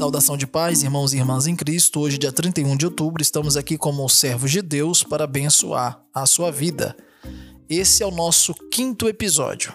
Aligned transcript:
Saudação 0.00 0.34
de 0.34 0.46
paz, 0.46 0.82
irmãos 0.82 1.12
e 1.12 1.18
irmãs 1.18 1.46
em 1.46 1.54
Cristo. 1.54 2.00
Hoje, 2.00 2.16
dia 2.16 2.32
31 2.32 2.74
de 2.74 2.86
outubro, 2.86 3.20
estamos 3.20 3.54
aqui 3.54 3.76
como 3.76 4.08
servos 4.08 4.50
de 4.50 4.62
Deus 4.62 5.04
para 5.04 5.24
abençoar 5.24 6.02
a 6.14 6.24
sua 6.24 6.50
vida. 6.50 6.96
Esse 7.68 8.02
é 8.02 8.06
o 8.06 8.10
nosso 8.10 8.54
quinto 8.72 9.06
episódio. 9.10 9.74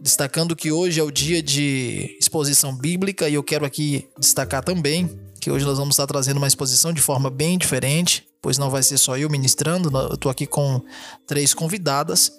Destacando 0.00 0.54
que 0.54 0.70
hoje 0.70 1.00
é 1.00 1.02
o 1.02 1.10
dia 1.10 1.42
de 1.42 2.16
exposição 2.20 2.76
bíblica 2.76 3.28
e 3.28 3.34
eu 3.34 3.42
quero 3.42 3.66
aqui 3.66 4.08
destacar 4.20 4.62
também 4.62 5.10
que 5.40 5.50
hoje 5.50 5.64
nós 5.64 5.78
vamos 5.78 5.94
estar 5.94 6.06
trazendo 6.06 6.36
uma 6.36 6.46
exposição 6.46 6.92
de 6.92 7.00
forma 7.00 7.28
bem 7.28 7.58
diferente, 7.58 8.24
pois 8.40 8.56
não 8.56 8.70
vai 8.70 8.84
ser 8.84 8.98
só 8.98 9.18
eu 9.18 9.28
ministrando, 9.28 9.90
eu 9.98 10.14
estou 10.14 10.30
aqui 10.30 10.46
com 10.46 10.80
três 11.26 11.52
convidadas 11.52 12.30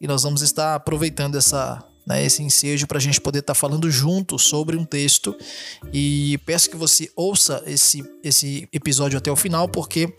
e 0.00 0.06
nós 0.06 0.22
vamos 0.22 0.40
estar 0.40 0.76
aproveitando 0.76 1.36
essa 1.36 1.84
né, 2.06 2.24
esse 2.24 2.42
ensejo 2.42 2.86
para 2.86 2.98
a 2.98 3.00
gente 3.00 3.20
poder 3.20 3.40
estar 3.40 3.54
tá 3.54 3.58
falando 3.58 3.90
junto 3.90 4.38
sobre 4.38 4.76
um 4.76 4.84
texto. 4.84 5.36
E 5.92 6.38
peço 6.44 6.70
que 6.70 6.76
você 6.76 7.10
ouça 7.16 7.62
esse, 7.66 8.04
esse 8.22 8.68
episódio 8.72 9.18
até 9.18 9.30
o 9.30 9.36
final, 9.36 9.68
porque 9.68 10.12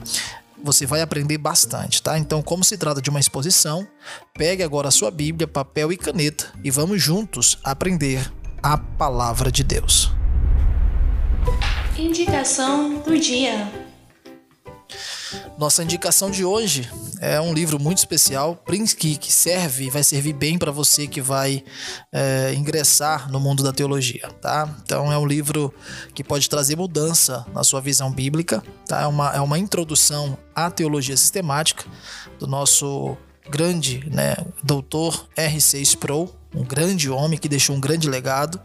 você 0.64 0.86
vai 0.86 1.02
aprender 1.02 1.38
bastante, 1.38 2.02
tá? 2.02 2.18
Então, 2.18 2.42
como 2.42 2.64
se 2.64 2.78
trata 2.78 3.02
de 3.02 3.09
uma 3.09 3.20
exposição, 3.20 3.86
pegue 4.34 4.64
agora 4.64 4.88
a 4.88 4.92
sua 4.92 5.12
Bíblia, 5.12 5.46
papel 5.46 5.92
e 5.92 5.98
caneta 5.98 6.54
e 6.64 6.72
vamos 6.72 7.02
juntos 7.02 7.58
aprender 7.64 8.31
a 8.62 8.78
palavra 8.78 9.52
de 9.52 9.64
Deus. 9.64 10.09
Indicação 11.98 13.00
do 13.00 13.20
dia. 13.20 13.83
Nossa 15.58 15.84
indicação 15.84 16.30
de 16.30 16.44
hoje 16.44 16.89
é 17.20 17.39
um 17.39 17.53
livro 17.53 17.80
muito 17.80 18.00
especial, 18.00 18.62
que, 18.98 19.16
que 19.16 19.31
serve, 19.31 19.89
vai 19.89 20.03
servir 20.03 20.34
bem 20.34 20.58
para 20.58 20.72
você 20.72 21.08
que 21.08 21.22
vai 21.22 21.64
é, 22.12 22.53
ingressar 22.53 23.31
no 23.31 23.39
mundo 23.39 23.64
da 23.64 23.72
teologia, 23.72 24.28
tá? 24.42 24.70
Então 24.84 25.11
é 25.11 25.17
um 25.17 25.26
livro 25.26 25.73
que 26.14 26.23
pode 26.23 26.50
trazer 26.50 26.76
mudança 26.76 27.45
na 27.54 27.64
sua 27.64 27.80
visão 27.80 28.11
bíblica, 28.11 28.61
tá? 28.88 29.02
É 29.02 29.08
uma, 29.08 29.31
é 29.31 29.39
uma 29.39 29.58
introdução 29.58 30.38
à 30.54 30.70
teologia 30.70 31.16
sistemática 31.16 31.86
do 32.39 32.48
nosso 32.48 33.17
grande, 33.50 34.04
né, 34.09 34.36
doutor 34.64 35.28
R.C. 35.36 35.81
Sproul, 35.81 36.34
um 36.56 36.64
grande 36.64 37.09
homem 37.09 37.38
que 37.38 37.50
deixou 37.50 37.76
um 37.76 37.80
grande 37.80 38.09
legado. 38.09 38.59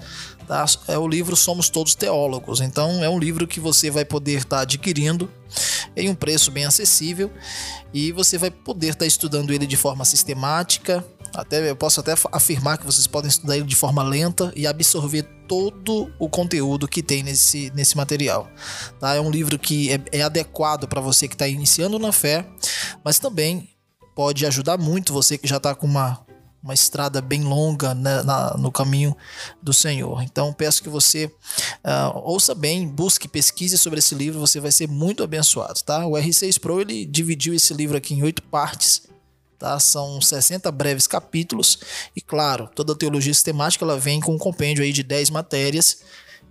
Tá? 0.49 0.65
É 0.89 0.97
o 0.97 1.07
livro 1.07 1.37
Somos 1.37 1.69
Todos 1.69 1.95
Teólogos. 1.95 2.63
Então 2.63 3.05
é 3.05 3.09
um 3.09 3.19
livro 3.19 3.47
que 3.47 3.61
você 3.61 3.91
vai 3.91 4.03
poder 4.03 4.39
estar 4.39 4.57
tá 4.57 4.63
adquirindo 4.63 5.31
em 5.95 6.09
um 6.09 6.15
preço 6.15 6.51
bem 6.51 6.65
acessível 6.65 7.31
e 7.93 8.11
você 8.13 8.39
vai 8.39 8.51
poder 8.51 8.89
estar 8.89 9.01
tá 9.01 9.07
estudando 9.07 9.53
ele 9.53 9.67
de 9.67 9.77
forma 9.77 10.07
sistemática. 10.07 11.05
Até 11.35 11.69
eu 11.69 11.77
posso 11.77 12.01
até 12.01 12.15
afirmar 12.33 12.79
que 12.79 12.87
vocês 12.87 13.07
podem 13.07 13.29
estudar 13.29 13.59
ele 13.59 13.67
de 13.67 13.77
forma 13.77 14.03
lenta 14.03 14.51
e 14.57 14.67
absorver 14.67 15.23
todo 15.47 16.11
o 16.19 16.31
conteúdo 16.31 16.89
que 16.89 17.03
tem 17.03 17.23
nesse, 17.23 17.71
nesse 17.75 17.95
material. 17.95 18.49
Tá? 18.99 19.15
É 19.15 19.21
um 19.21 19.31
livro 19.31 19.59
que 19.59 19.93
é, 19.93 20.01
é 20.13 20.23
adequado 20.23 20.89
para 20.89 21.03
você 21.03 21.29
que 21.29 21.35
está 21.35 21.47
iniciando 21.47 21.99
na 21.99 22.11
fé, 22.11 22.47
mas 23.05 23.19
também 23.19 23.69
pode 24.17 24.47
ajudar 24.47 24.79
muito 24.79 25.13
você 25.13 25.37
que 25.37 25.47
já 25.47 25.59
está 25.59 25.75
com 25.75 25.87
uma 25.87 26.27
uma 26.63 26.75
estrada 26.75 27.21
bem 27.21 27.43
longa 27.43 27.95
né, 27.95 28.23
na, 28.23 28.57
no 28.57 28.71
caminho 28.71 29.17
do 29.63 29.73
Senhor. 29.73 30.23
Então 30.23 30.53
peço 30.53 30.83
que 30.83 30.89
você 30.89 31.27
uh, 31.27 32.19
ouça 32.25 32.55
bem, 32.55 32.87
busque, 32.87 33.29
pesquise 33.29 33.79
sobre 33.79 34.01
esse 34.01 34.15
livro, 34.15 34.41
você 34.41 34.61
vai 34.61 34.73
ser 34.73 34.89
muito 34.89 35.23
abençoado, 35.23 35.81
tá? 35.83 36.07
O 36.07 36.13
R6 36.13 36.59
Pro 36.59 36.81
ele 36.81 37.07
dividiu 37.07 37.55
esse 37.55 37.73
livro 37.73 37.97
aqui 37.97 38.15
em 38.15 38.23
oito 38.23 38.43
partes. 38.43 39.07
Tá? 39.59 39.81
São 39.81 40.21
60 40.21 40.71
breves 40.71 41.09
capítulos 41.09 41.81
e 42.15 42.21
claro, 42.21 42.71
toda 42.73 42.93
a 42.93 42.97
teologia 42.97 43.35
sistemática 43.35 43.85
ela 43.85 43.99
vem 43.99 44.21
com 44.21 44.33
um 44.33 44.39
compêndio 44.39 44.85
aí 44.85 44.93
de 44.93 45.03
10 45.03 45.31
matérias, 45.31 45.99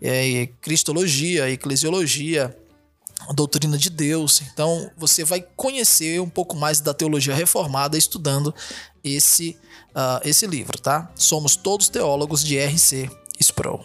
é, 0.01 0.49
cristologia, 0.59 1.49
eclesiologia, 1.49 2.53
doutrina 3.33 3.77
de 3.77 3.89
Deus. 3.89 4.41
Então 4.53 4.89
você 4.97 5.23
vai 5.23 5.45
conhecer 5.55 6.21
um 6.21 6.29
pouco 6.29 6.55
mais 6.55 6.79
da 6.79 6.93
teologia 6.93 7.35
reformada 7.35 7.97
estudando 7.97 8.53
esse, 9.03 9.57
uh, 9.95 10.21
esse 10.23 10.45
livro, 10.45 10.79
tá? 10.79 11.11
Somos 11.15 11.55
todos 11.55 11.89
teólogos 11.89 12.43
de 12.43 12.57
R.C. 12.57 13.09
Sproul. 13.39 13.83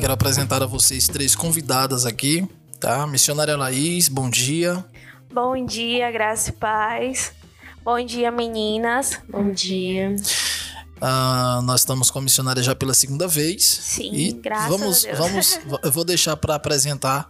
Quero 0.00 0.14
apresentar 0.14 0.62
a 0.62 0.66
vocês 0.66 1.08
três 1.08 1.34
convidadas 1.34 2.06
aqui, 2.06 2.48
tá? 2.78 3.06
Missionária 3.06 3.56
Laís, 3.56 4.08
bom 4.08 4.30
dia. 4.30 4.84
Bom 5.32 5.66
dia, 5.66 6.10
graça 6.12 6.50
e 6.50 6.52
paz. 6.52 7.32
Bom 7.82 8.04
dia, 8.04 8.30
meninas. 8.30 9.20
Bom 9.28 9.50
dia. 9.50 10.14
Uh, 10.96 11.60
nós 11.62 11.80
estamos 11.80 12.10
com 12.10 12.18
a 12.18 12.22
missionária 12.22 12.62
já 12.62 12.74
pela 12.74 12.94
segunda 12.94 13.28
vez. 13.28 13.64
Sim, 13.64 14.12
e 14.14 14.32
graças 14.32 14.68
vamos, 14.68 15.04
a 15.04 15.08
Deus. 15.08 15.18
Vamos, 15.18 15.60
eu 15.84 15.92
vou 15.92 16.04
deixar 16.04 16.36
para 16.36 16.54
apresentar 16.54 17.28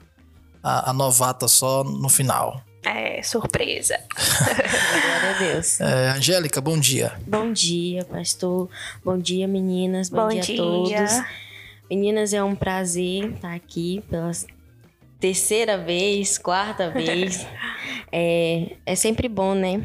a, 0.63 0.91
a, 0.91 0.93
novata 0.93 1.49
só 1.49 1.83
no 1.83 2.09
final. 2.09 2.63
É, 2.85 3.21
surpresa. 3.23 3.99
Glória 4.15 5.31
a 5.35 5.39
Deus. 5.39 5.81
É, 5.81 6.11
Angélica, 6.11 6.61
bom 6.61 6.79
dia. 6.79 7.19
Bom 7.27 7.53
dia, 7.53 8.05
pastor. 8.05 8.69
Bom 9.05 9.19
dia, 9.19 9.49
meninas. 9.49 10.09
Bom, 10.09 10.19
bom 10.19 10.29
dia, 10.29 10.43
dia 10.43 10.55
a 10.55 10.59
todos. 10.59 11.23
Meninas, 11.91 12.33
é 12.33 12.43
um 12.43 12.55
prazer 12.55 13.33
estar 13.33 13.55
aqui 13.55 14.05
pela 14.09 14.31
terceira 15.21 15.79
vez, 15.79 16.39
quarta 16.39 16.91
vez. 16.91 17.47
é, 18.13 18.77
é 18.85 18.95
sempre 18.95 19.29
bom, 19.29 19.55
né? 19.55 19.83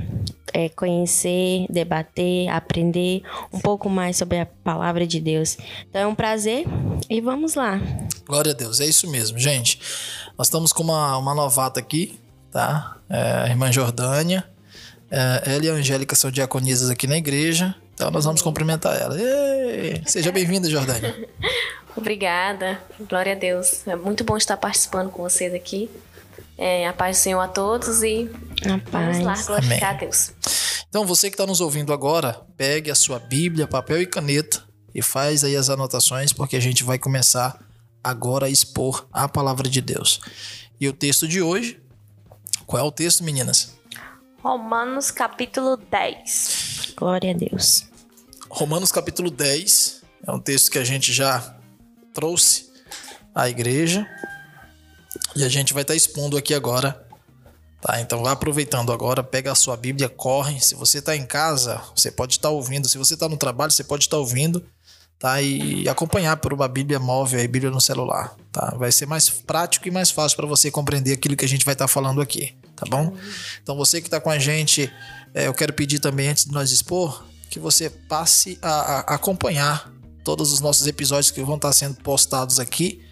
é, 0.53 0.69
conhecer, 0.69 1.65
debater, 1.69 2.49
aprender 2.49 3.23
um 3.51 3.59
pouco 3.59 3.89
mais 3.89 4.17
sobre 4.17 4.39
a 4.39 4.45
palavra 4.45 5.05
de 5.07 5.19
Deus. 5.19 5.57
Então 5.89 6.01
é 6.01 6.07
um 6.07 6.15
prazer 6.15 6.65
e 7.09 7.21
vamos 7.21 7.55
lá. 7.55 7.79
Glória 8.25 8.51
a 8.51 8.55
Deus, 8.55 8.79
é 8.79 8.85
isso 8.85 9.09
mesmo, 9.09 9.37
gente. 9.39 9.79
Nós 10.37 10.47
estamos 10.47 10.71
com 10.73 10.83
uma, 10.83 11.17
uma 11.17 11.33
novata 11.33 11.79
aqui, 11.79 12.19
tá? 12.51 12.97
É, 13.09 13.43
a 13.43 13.47
irmã 13.47 13.71
Jordânia. 13.71 14.43
É, 15.09 15.53
ela 15.53 15.65
e 15.65 15.69
a 15.69 15.73
Angélica 15.73 16.15
são 16.15 16.31
diaconisas 16.31 16.89
aqui 16.89 17.07
na 17.07 17.17
igreja. 17.17 17.75
Então 18.01 18.09
nós 18.09 18.25
vamos 18.25 18.41
cumprimentar 18.41 18.99
ela. 18.99 19.15
Ei, 19.15 20.01
seja 20.07 20.31
bem-vinda, 20.31 20.67
Jordânia. 20.67 21.29
Obrigada. 21.95 22.81
Glória 23.07 23.33
a 23.33 23.35
Deus. 23.35 23.87
É 23.87 23.95
muito 23.95 24.23
bom 24.23 24.35
estar 24.35 24.57
participando 24.57 25.11
com 25.11 25.21
vocês 25.21 25.53
aqui. 25.53 25.87
É, 26.57 26.87
a 26.87 26.93
paz 26.93 27.17
do 27.17 27.21
Senhor 27.21 27.39
a 27.39 27.47
todos 27.47 28.01
e 28.01 28.27
a 28.65 28.79
paz. 28.89 29.19
vamos 29.19 29.19
lá 29.19 29.35
glorificar 29.45 29.89
Amém. 29.89 29.97
a 29.97 29.99
Deus. 29.99 30.33
Então, 30.89 31.05
você 31.05 31.29
que 31.29 31.35
está 31.35 31.45
nos 31.45 31.61
ouvindo 31.61 31.93
agora, 31.93 32.41
pegue 32.57 32.89
a 32.89 32.95
sua 32.95 33.19
Bíblia, 33.19 33.67
papel 33.67 34.01
e 34.01 34.07
caneta 34.07 34.63
e 34.95 35.03
faz 35.03 35.43
aí 35.43 35.55
as 35.55 35.69
anotações, 35.69 36.33
porque 36.33 36.55
a 36.55 36.59
gente 36.59 36.83
vai 36.83 36.97
começar 36.97 37.63
agora 38.03 38.47
a 38.47 38.49
expor 38.49 39.07
a 39.13 39.29
palavra 39.29 39.69
de 39.69 39.79
Deus. 39.79 40.21
E 40.79 40.89
o 40.89 40.93
texto 40.93 41.27
de 41.27 41.39
hoje, 41.39 41.79
qual 42.65 42.83
é 42.83 42.87
o 42.87 42.91
texto, 42.91 43.23
meninas? 43.23 43.79
Romanos 44.41 45.11
capítulo 45.11 45.77
10. 45.77 46.95
Glória 46.97 47.29
a 47.29 47.33
Deus. 47.35 47.90
Romanos 48.53 48.91
capítulo 48.91 49.31
10 49.31 50.01
é 50.27 50.31
um 50.31 50.39
texto 50.39 50.69
que 50.69 50.77
a 50.77 50.83
gente 50.83 51.13
já 51.13 51.55
trouxe 52.13 52.69
à 53.33 53.47
igreja 53.47 54.05
e 55.33 55.45
a 55.45 55.49
gente 55.49 55.73
vai 55.73 55.83
estar 55.83 55.93
tá 55.93 55.97
expondo 55.97 56.35
aqui 56.35 56.53
agora. 56.53 57.01
Tá, 57.81 58.01
então 58.01 58.21
vá 58.21 58.33
aproveitando 58.33 58.91
agora, 58.91 59.23
pega 59.23 59.53
a 59.53 59.55
sua 59.55 59.77
Bíblia, 59.77 60.09
corre. 60.09 60.59
Se 60.59 60.75
você 60.75 60.99
está 60.99 61.15
em 61.15 61.25
casa, 61.25 61.81
você 61.95 62.11
pode 62.11 62.33
estar 62.33 62.49
tá 62.49 62.53
ouvindo. 62.53 62.89
Se 62.89 62.97
você 62.97 63.13
está 63.13 63.29
no 63.29 63.37
trabalho, 63.37 63.71
você 63.71 63.85
pode 63.85 64.03
estar 64.03 64.17
tá 64.17 64.19
ouvindo, 64.19 64.63
tá? 65.17 65.41
E 65.41 65.87
acompanhar 65.87 66.35
por 66.35 66.51
uma 66.51 66.67
Bíblia 66.67 66.99
móvel, 66.99 67.39
Bíblia 67.47 67.71
no 67.71 67.79
celular, 67.79 68.35
tá? 68.51 68.75
Vai 68.77 68.91
ser 68.91 69.05
mais 69.05 69.29
prático 69.29 69.87
e 69.87 69.91
mais 69.91 70.11
fácil 70.11 70.35
para 70.35 70.45
você 70.45 70.69
compreender 70.69 71.13
aquilo 71.13 71.37
que 71.37 71.45
a 71.45 71.49
gente 71.49 71.63
vai 71.63 71.73
estar 71.73 71.87
falando 71.87 72.19
aqui, 72.19 72.53
tá 72.75 72.85
bom? 72.87 73.15
Então 73.63 73.77
você 73.77 74.01
que 74.01 74.07
está 74.07 74.19
com 74.19 74.29
a 74.29 74.37
gente, 74.37 74.91
é, 75.33 75.47
eu 75.47 75.53
quero 75.53 75.71
pedir 75.71 75.99
também 75.99 76.27
antes 76.27 76.43
de 76.43 76.51
nós 76.51 76.69
expor 76.69 77.30
que 77.51 77.59
você 77.59 77.89
passe 77.89 78.57
a, 78.61 78.69
a 78.69 78.99
acompanhar 79.15 79.91
todos 80.23 80.53
os 80.53 80.61
nossos 80.61 80.87
episódios 80.87 81.29
que 81.29 81.43
vão 81.43 81.57
estar 81.57 81.73
sendo 81.73 81.95
postados 81.95 82.59
aqui 82.59 83.03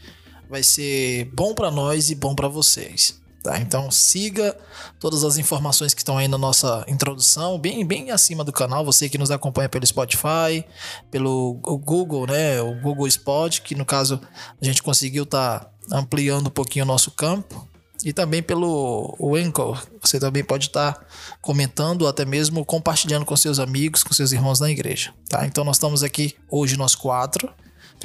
vai 0.49 0.63
ser 0.63 1.25
bom 1.33 1.53
para 1.53 1.69
nós 1.69 2.09
e 2.09 2.15
bom 2.15 2.33
para 2.33 2.47
vocês. 2.47 3.19
Tá? 3.43 3.59
Então 3.59 3.91
siga 3.91 4.57
todas 4.99 5.23
as 5.23 5.37
informações 5.37 5.93
que 5.93 6.01
estão 6.01 6.17
aí 6.17 6.27
na 6.27 6.37
nossa 6.37 6.83
introdução, 6.87 7.59
bem, 7.59 7.85
bem 7.85 8.11
acima 8.11 8.43
do 8.43 8.51
canal. 8.51 8.83
Você 8.83 9.07
que 9.07 9.17
nos 9.17 9.29
acompanha 9.29 9.69
pelo 9.69 9.85
Spotify, 9.85 10.65
pelo 11.11 11.53
Google, 11.83 12.25
né? 12.25 12.61
O 12.61 12.75
Google 12.81 13.07
Spot, 13.07 13.59
que 13.61 13.75
no 13.75 13.85
caso 13.85 14.19
a 14.61 14.65
gente 14.65 14.81
conseguiu 14.81 15.23
estar 15.23 15.59
tá 15.59 15.71
ampliando 15.91 16.47
um 16.47 16.51
pouquinho 16.51 16.83
o 16.83 16.87
nosso 16.87 17.11
campo. 17.11 17.68
E 18.03 18.13
também 18.13 18.41
pelo 18.41 19.15
o 19.19 19.35
Anchor, 19.35 19.85
você 20.01 20.19
também 20.19 20.43
pode 20.43 20.67
estar 20.67 20.93
tá 20.93 21.05
comentando, 21.41 22.07
até 22.07 22.23
mesmo 22.23 22.63
compartilhando 22.63 23.25
com 23.25 23.35
seus 23.35 23.59
amigos, 23.59 24.03
com 24.03 24.13
seus 24.13 24.31
irmãos 24.31 24.59
na 24.59 24.69
igreja. 24.69 25.13
Tá? 25.27 25.45
Então 25.45 25.63
nós 25.63 25.75
estamos 25.75 26.01
aqui 26.01 26.35
hoje 26.49 26.77
nós 26.77 26.95
quatro. 26.95 27.49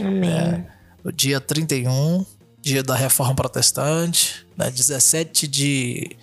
Amém. 0.01 0.29
É, 0.29 0.65
no 1.05 1.13
dia 1.13 1.41
31 1.41 2.27
dia 2.65 2.83
da 2.83 2.97
Reforma 2.97 3.35
Protestante, 3.35 4.47
né, 4.57 4.71
17 4.71 5.47
de, 5.47 6.17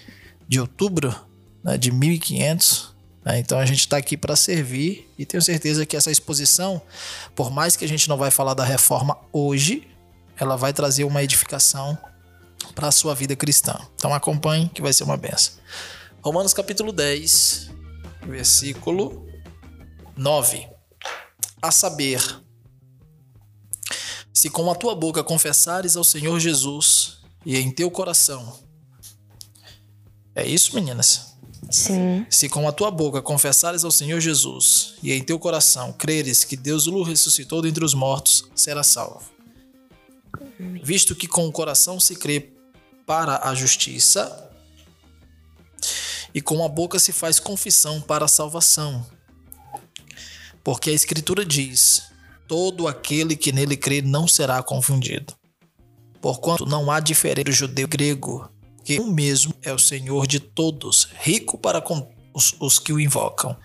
de 0.48 0.60
outubro 0.60 1.16
né, 1.64 1.78
de 1.78 1.92
1500, 1.92 2.92
Né? 3.24 3.38
Então 3.38 3.60
a 3.60 3.66
gente 3.68 3.82
está 3.82 3.98
aqui 3.98 4.18
para 4.18 4.36
servir 4.36 5.08
e 5.20 5.24
tenho 5.24 5.40
certeza 5.44 5.86
que 5.86 5.96
essa 5.96 6.10
exposição, 6.10 6.82
por 7.36 7.52
mais 7.52 7.76
que 7.76 7.86
a 7.86 7.88
gente 7.88 8.10
não 8.10 8.18
vai 8.18 8.32
falar 8.32 8.56
da 8.56 8.64
reforma 8.64 9.16
hoje, 9.32 9.88
ela 10.36 10.58
vai 10.58 10.74
trazer 10.74 11.04
uma 11.04 11.22
edificação 11.22 11.96
para 12.74 12.88
a 12.88 12.92
sua 12.92 13.14
vida 13.14 13.36
cristã. 13.36 13.78
Então 13.96 14.14
acompanhe 14.14 14.70
que 14.70 14.82
vai 14.82 14.94
ser 14.94 15.04
uma 15.04 15.18
benção. 15.18 15.56
Romanos 16.24 16.54
capítulo 16.54 16.92
10, 16.92 17.70
versículo 18.28 19.28
9. 20.16 20.68
A 21.62 21.72
saber, 21.72 22.22
se 24.34 24.50
com 24.50 24.70
a 24.72 24.76
tua 24.76 24.96
boca 24.96 25.24
confessares 25.24 25.96
ao 25.96 26.04
Senhor 26.04 26.40
Jesus 26.40 27.20
e 27.46 27.58
em 27.58 27.72
teu 27.72 27.90
coração. 27.92 28.60
É 30.36 30.46
isso, 30.46 30.76
meninas? 30.76 31.36
Sim. 31.70 32.26
Se 32.30 32.50
com 32.50 32.68
a 32.68 32.72
tua 32.72 32.92
boca 32.92 33.22
confessares 33.22 33.84
ao 33.84 33.92
Senhor 33.92 34.20
Jesus 34.20 34.96
e 35.02 35.12
em 35.12 35.24
teu 35.24 35.38
coração 35.38 35.94
creres 35.94 36.44
que 36.44 36.58
Deus 36.58 36.88
o 36.88 37.04
ressuscitou 37.04 37.62
dentre 37.62 37.86
os 37.86 37.94
mortos, 37.94 38.50
será 38.56 38.84
salvo. 38.84 39.32
Visto 40.84 41.16
que 41.16 41.28
com 41.28 41.48
o 41.48 41.52
coração 41.52 42.00
se 42.00 42.16
crê 42.16 42.51
para 43.12 43.50
a 43.50 43.54
justiça 43.54 44.50
e 46.34 46.42
com 46.42 46.64
a 46.64 46.70
boca 46.70 46.98
se 46.98 47.12
faz 47.12 47.42
confissão 47.42 48.00
para 48.00 48.24
a 48.24 48.28
salvação. 48.30 49.06
Porque 50.64 50.90
a 50.90 50.94
Escritura 50.94 51.44
diz: 51.46 52.04
todo 52.48 52.88
aquele 52.88 53.36
que 53.36 53.52
nele 53.52 53.76
crê 53.76 54.02
não 54.02 54.30
será 54.30 54.64
confundido. 54.64 55.34
Porquanto 56.22 56.66
não 56.66 56.90
há 56.90 57.02
diferença 57.02 57.52
judeu 57.52 57.86
grego, 57.86 58.50
que 58.86 58.98
o 58.98 59.08
mesmo 59.08 59.54
é 59.62 59.74
o 59.74 59.80
Senhor 59.80 60.26
de 60.26 60.40
todos, 60.40 61.10
rico 61.20 61.58
para 61.58 61.82
com 61.82 62.10
os, 62.34 62.56
os 62.62 62.80
que 62.80 62.94
o 62.94 63.00
invocam. 63.00 63.58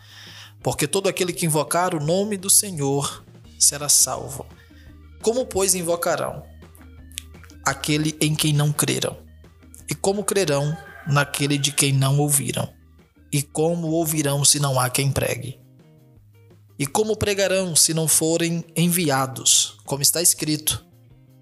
Porque 0.61 0.89
todo 0.89 1.09
aquele 1.09 1.33
que 1.33 1.47
invocar 1.47 1.95
o 1.95 2.05
nome 2.05 2.37
do 2.37 2.51
Senhor 2.51 3.25
será 3.61 3.89
salvo. 3.89 4.45
Como, 5.23 5.47
pois, 5.47 5.77
invocarão? 5.77 6.43
Aquele 7.65 8.17
em 8.21 8.35
quem 8.35 8.53
não 8.53 8.73
creram. 8.73 9.25
E 9.89 9.95
como 9.95 10.25
crerão 10.25 10.77
naquele 11.07 11.57
de 11.57 11.73
quem 11.73 11.93
não 11.93 12.19
ouviram? 12.19 12.69
E 13.33 13.43
como 13.43 13.89
ouvirão 13.89 14.45
se 14.45 14.59
não 14.59 14.79
há 14.79 14.91
quem 14.91 15.11
pregue? 15.11 15.59
E 16.79 16.87
como 16.87 17.17
pregarão 17.17 17.75
se 17.75 17.95
não 17.95 18.07
forem 18.07 18.65
enviados? 18.77 19.79
Como 19.85 20.03
está 20.03 20.21
escrito: 20.21 20.85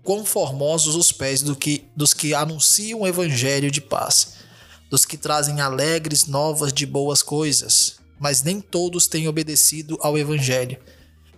Quão 0.03 0.25
formosos 0.25 0.95
os 0.95 1.11
pés 1.11 1.43
do 1.43 1.57
que, 1.57 1.89
dos 1.97 2.15
que 2.15 2.35
anunciam 2.35 3.01
o 3.01 3.07
evangelho 3.07 3.71
de 3.71 3.81
paz, 3.81 4.35
dos 4.91 5.05
que 5.05 5.17
trazem 5.17 5.61
alegres 5.61 6.27
novas 6.27 6.73
de 6.73 6.87
boas 6.87 7.23
coisas. 7.23 7.97
Mas 8.19 8.43
nem 8.43 8.61
todos 8.61 9.09
têm 9.09 9.27
obedecido 9.27 9.99
ao 10.01 10.17
evangelho. 10.17 10.79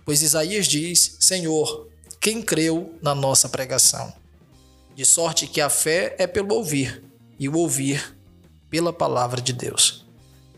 Pois 0.05 0.21
Isaías 0.21 0.67
diz: 0.67 1.17
Senhor, 1.19 1.87
quem 2.21 2.41
creu 2.41 2.97
na 3.01 3.15
nossa 3.15 3.49
pregação? 3.49 4.13
De 4.97 5.05
sorte 5.05 5.45
que 5.45 5.61
a 5.61 5.69
fé 5.69 6.15
é 6.17 6.25
pelo 6.25 6.55
ouvir, 6.55 7.03
e 7.37 7.47
o 7.47 7.55
ouvir 7.55 8.17
pela 8.67 8.91
palavra 8.91 9.39
de 9.39 9.53
Deus. 9.53 10.03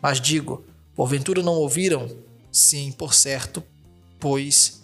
Mas 0.01 0.21
digo: 0.21 0.63
porventura 0.95 1.43
não 1.43 1.55
ouviram? 1.55 2.09
Sim, 2.49 2.89
por 2.93 3.13
certo, 3.13 3.61
pois 4.17 4.79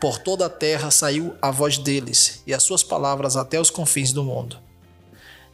por 0.00 0.18
toda 0.18 0.46
a 0.46 0.50
terra 0.50 0.90
saiu 0.90 1.36
a 1.40 1.52
voz 1.52 1.78
deles 1.78 2.42
e 2.44 2.52
as 2.52 2.64
suas 2.64 2.82
palavras 2.82 3.36
até 3.36 3.60
os 3.60 3.70
confins 3.70 4.12
do 4.12 4.24
mundo. 4.24 4.58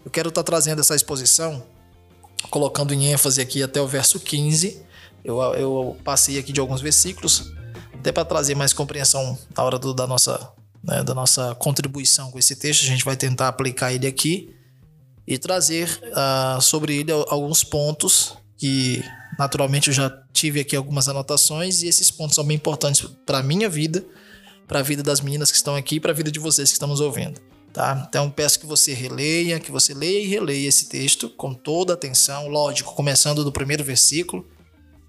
Eu 0.03 0.11
quero 0.11 0.31
estar 0.31 0.43
trazendo 0.43 0.81
essa 0.81 0.97
exposição, 0.97 1.63
colocando 2.49 2.95
em 2.95 3.13
ênfase 3.13 3.43
aqui 3.43 3.63
até 3.63 3.79
o 3.79 3.87
verso 3.87 4.19
15. 4.19 4.83
Eu, 5.23 5.39
eu 5.53 5.99
passei 6.03 6.39
aqui 6.39 6.51
de 6.51 6.61
alguns 6.61 6.81
versículos, 6.81 7.53
até 7.93 8.11
para 8.11 8.25
trazer 8.25 8.55
mais 8.55 8.73
compreensão 8.73 9.39
na 9.55 9.63
hora 9.63 9.79
do, 9.79 9.93
da, 9.93 10.07
nossa, 10.07 10.51
né, 10.83 11.03
da 11.03 11.15
nossa 11.15 11.55
contribuição 11.55 12.31
com 12.31 12.39
esse 12.39 12.57
texto. 12.57 12.83
A 12.83 12.87
gente 12.87 13.05
vai 13.05 13.17
tentar 13.17 13.49
aplicar 13.49 13.93
ele 13.93 14.07
aqui 14.07 14.55
e 15.27 15.39
trazer 15.39 15.89
uh, 16.09 16.61
sobre 16.61 16.97
ele 16.97 17.13
alguns 17.13 17.63
pontos 17.63 18.37
que 18.59 19.03
naturalmente 19.39 19.89
eu 19.89 19.95
já 19.95 20.11
tive 20.33 20.61
aqui 20.61 20.75
algumas 20.75 21.09
anotações 21.09 21.83
e 21.83 21.89
esses 21.89 22.11
pontos 22.11 22.35
são 22.35 22.45
bem 22.45 22.57
importantes 22.57 23.07
para 23.25 23.39
a 23.39 23.43
minha 23.43 23.69
vida, 23.69 24.05
para 24.67 24.81
a 24.81 24.83
vida 24.83 25.03
das 25.03 25.21
meninas 25.21 25.51
que 25.51 25.57
estão 25.57 25.75
aqui 25.75 25.97
e 25.97 26.01
para 26.01 26.11
a 26.11 26.15
vida 26.15 26.31
de 26.31 26.39
vocês 26.39 26.69
que 26.69 26.75
estão 26.75 26.89
nos 26.89 27.01
ouvindo. 27.01 27.41
Tá? 27.73 28.05
Então 28.07 28.31
peço 28.31 28.61
que 28.61 28.67
você 28.67 28.93
releia, 28.93 29.59
que 29.59 29.71
você 29.71 29.95
leia 29.95 30.21
e 30.21 30.27
releia 30.27 30.69
esse 30.69 30.89
texto 30.89 31.31
com 31.31 31.55
toda 31.55 31.95
atenção, 31.95 32.49
lógico, 32.49 32.95
começando 32.95 33.43
do 33.43 33.51
primeiro 33.51 33.83
versículo, 33.83 34.47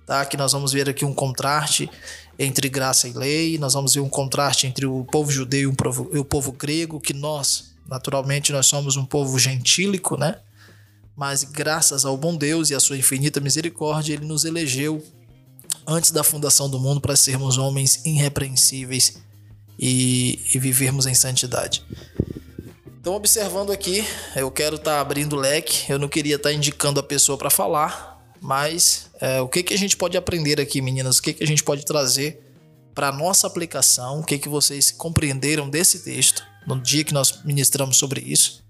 tá? 0.06 0.26
Que 0.26 0.38
nós 0.38 0.54
vamos 0.54 0.72
ver 0.72 0.88
aqui 0.88 1.04
um 1.04 1.14
contraste 1.14 1.90
entre 2.38 2.70
graça 2.70 3.08
e 3.08 3.14
lei, 3.14 3.58
nós 3.58 3.74
vamos 3.74 3.94
ver 3.94 4.02
um 4.02 4.10
contraste 4.10 4.68
entre 4.68 4.86
o 4.86 5.06
povo 5.06 5.32
judeu 5.32 5.74
e 6.14 6.18
o 6.18 6.26
povo, 6.26 6.52
grego, 6.52 7.00
que 7.00 7.14
nós, 7.14 7.74
naturalmente, 7.88 8.52
nós 8.52 8.66
somos 8.66 8.98
um 8.98 9.06
povo 9.06 9.38
gentílico, 9.38 10.18
né? 10.18 10.38
mas 11.16 11.44
graças 11.44 12.06
ao 12.06 12.18
bom 12.18 12.36
Deus 12.36 12.70
e 12.70 12.76
à 12.76 12.80
sua 12.80 12.98
infinita 12.98 13.40
misericórdia, 13.40 14.14
ele 14.14 14.26
nos 14.26 14.46
elegeu 14.46 15.04
antes 15.86 16.12
da 16.12 16.24
fundação 16.24 16.70
do 16.70 16.80
mundo 16.80 17.00
para 17.00 17.16
sermos 17.16 17.58
homens 17.58 18.02
irrepreensíveis 18.06 19.22
e, 19.78 20.40
e 20.54 20.60
vivermos 20.60 21.06
em 21.06 21.14
santidade. 21.14 21.84
Então, 23.00 23.14
observando 23.14 23.72
aqui, 23.72 24.06
eu 24.36 24.50
quero 24.50 24.78
estar 24.78 24.96
tá 24.96 25.02
abrindo 25.02 25.34
o 25.34 25.40
leque, 25.40 25.92
eu 25.92 26.00
não 26.00 26.08
queria 26.08 26.38
estar 26.38 26.50
tá 26.50 26.56
indicando 26.56 27.00
a 27.00 27.04
pessoa 27.04 27.38
para 27.38 27.50
falar, 27.50 28.13
mas 28.44 29.10
é, 29.22 29.40
o 29.40 29.48
que, 29.48 29.64
que 29.64 29.74
a 29.74 29.78
gente 29.78 29.96
pode 29.96 30.18
aprender 30.18 30.60
aqui, 30.60 30.82
meninas? 30.82 31.18
O 31.18 31.22
que, 31.22 31.32
que 31.32 31.44
a 31.46 31.48
gente 31.48 31.64
pode 31.64 31.86
trazer 31.86 32.44
para 32.94 33.08
a 33.08 33.12
nossa 33.12 33.48
aplicação? 33.48 34.20
O 34.20 34.24
que, 34.24 34.38
que 34.38 34.50
vocês 34.50 34.92
compreenderam 34.92 35.70
desse 35.70 36.00
texto 36.00 36.44
no 36.68 36.78
dia 36.78 37.06
que 37.06 37.14
nós 37.14 37.42
ministramos 37.46 37.96
sobre 37.96 38.20
isso? 38.20 38.62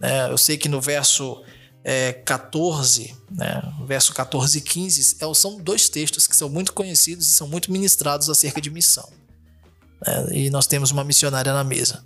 É, 0.00 0.30
eu 0.30 0.38
sei 0.38 0.56
que 0.56 0.68
no 0.68 0.80
verso 0.80 1.42
é, 1.82 2.12
14, 2.12 3.16
né, 3.28 3.60
verso 3.84 4.14
14 4.14 4.58
e 4.58 4.60
15, 4.60 5.16
é, 5.20 5.34
são 5.34 5.60
dois 5.60 5.88
textos 5.88 6.28
que 6.28 6.36
são 6.36 6.48
muito 6.48 6.72
conhecidos 6.72 7.26
e 7.26 7.32
são 7.32 7.48
muito 7.48 7.72
ministrados 7.72 8.30
acerca 8.30 8.60
de 8.60 8.70
missão. 8.70 9.08
Né, 10.06 10.26
e 10.30 10.50
nós 10.50 10.68
temos 10.68 10.92
uma 10.92 11.02
missionária 11.02 11.52
na 11.52 11.64
mesa. 11.64 12.04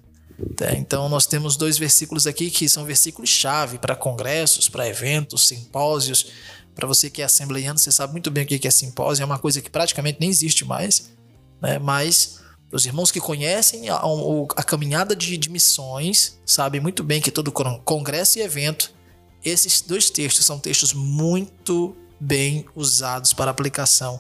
Tá, 0.57 0.73
então 0.73 1.07
nós 1.11 1.27
temos 1.27 1.55
dois 1.55 1.77
versículos 1.77 2.27
aqui 2.27 2.51
que 2.51 2.67
são 2.67 2.87
versículos-chave 2.87 3.77
para 3.77 3.95
congressos, 3.95 4.71
para 4.71 4.89
eventos, 4.89 5.47
simpósios. 5.47 6.29
Para 6.81 6.89
você 6.89 7.11
que 7.11 7.21
é 7.21 7.27
assembleiano, 7.27 7.79
você 7.79 7.93
sabe 7.93 8.13
muito 8.13 8.31
bem 8.31 8.45
o 8.45 8.47
que 8.47 8.67
é 8.67 8.71
simpósio, 8.71 9.23
é 9.23 9.27
uma 9.27 9.39
coisa 9.39 9.61
que 9.61 9.69
praticamente 9.69 10.19
nem 10.19 10.31
existe 10.31 10.65
mais, 10.65 11.11
né? 11.61 11.79
mas 11.79 12.41
os 12.73 12.87
irmãos 12.87 13.11
que 13.11 13.21
conhecem 13.21 13.91
a, 13.91 14.01
a, 14.57 14.63
caminhada 14.63 15.15
de, 15.15 15.37
de 15.37 15.51
missões 15.51 16.41
sabem 16.47 16.81
muito 16.81 17.05
bem 17.05 17.21
que 17.21 17.31
todo 17.31 17.53
congresso 17.53 18.39
e 18.39 18.43
evento 18.43 18.95
esses 19.45 19.83
dois 19.83 20.09
textos 20.09 20.47
são 20.47 20.59
textos 20.59 20.95
muito 20.95 21.95
bem 22.19 22.65
usados 22.75 23.35
para 23.35 23.51
aplicação 23.51 24.19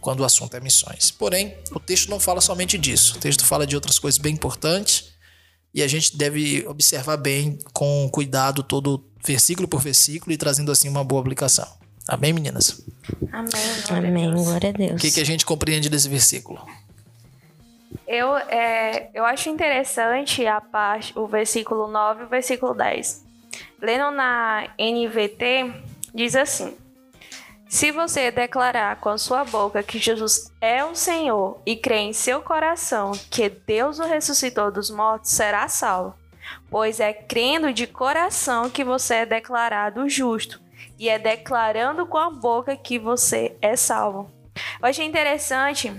quando 0.00 0.20
o 0.20 0.24
assunto 0.24 0.56
é 0.56 0.60
missões. 0.60 1.12
Porém, 1.12 1.56
o 1.70 1.78
texto 1.78 2.10
não 2.10 2.18
fala 2.18 2.40
somente 2.40 2.76
disso. 2.76 3.16
O 3.16 3.20
texto 3.20 3.44
fala 3.44 3.64
de 3.64 3.76
outras 3.76 4.00
coisas 4.00 4.18
bem 4.18 4.34
importantes 4.34 5.12
e 5.72 5.82
a 5.84 5.86
gente 5.86 6.16
deve 6.16 6.66
observar 6.66 7.16
bem, 7.16 7.58
com 7.72 8.08
cuidado, 8.12 8.64
todo 8.64 9.08
versículo 9.24 9.68
por 9.68 9.80
versículo 9.80 10.32
e 10.32 10.36
trazendo 10.36 10.72
assim 10.72 10.88
uma 10.88 11.04
boa 11.04 11.20
aplicação. 11.20 11.81
Amém, 12.08 12.32
meninas? 12.32 12.84
Amém. 13.32 13.50
Glória 13.86 14.08
Amém. 14.08 14.30
A 14.30 14.34
Glória 14.34 14.70
a 14.70 14.72
Deus. 14.72 14.92
O 14.92 14.96
que, 14.96 15.10
que 15.10 15.20
a 15.20 15.24
gente 15.24 15.46
compreende 15.46 15.88
desse 15.88 16.08
versículo? 16.08 16.64
Eu, 18.06 18.36
é, 18.36 19.10
eu 19.14 19.24
acho 19.24 19.48
interessante 19.48 20.46
a 20.46 20.60
parte, 20.60 21.18
o 21.18 21.26
versículo 21.26 21.88
9 21.88 22.22
e 22.22 22.26
o 22.26 22.28
versículo 22.28 22.74
10. 22.74 23.24
Lendo 23.80 24.10
na 24.10 24.68
NVT, 24.78 25.72
diz 26.14 26.36
assim: 26.36 26.76
Se 27.68 27.90
você 27.90 28.30
declarar 28.30 28.96
com 29.00 29.08
a 29.08 29.18
sua 29.18 29.44
boca 29.44 29.82
que 29.82 29.98
Jesus 29.98 30.52
é 30.60 30.84
o 30.84 30.94
Senhor 30.94 31.60
e 31.64 31.76
crer 31.76 32.00
em 32.00 32.12
seu 32.12 32.42
coração 32.42 33.12
que 33.30 33.48
Deus 33.48 33.98
o 33.98 34.04
ressuscitou 34.04 34.70
dos 34.70 34.90
mortos, 34.90 35.30
será 35.30 35.68
salvo. 35.68 36.14
Pois 36.70 37.00
é 37.00 37.12
crendo 37.12 37.72
de 37.72 37.86
coração 37.86 38.68
que 38.68 38.84
você 38.84 39.16
é 39.16 39.26
declarado 39.26 40.08
justo, 40.08 40.61
e 41.02 41.08
é 41.08 41.18
declarando 41.18 42.06
com 42.06 42.16
a 42.16 42.30
boca 42.30 42.76
que 42.76 42.96
você 42.96 43.56
é 43.60 43.74
salvo. 43.74 44.30
Eu 44.80 44.88
achei 44.88 45.04
interessante 45.04 45.92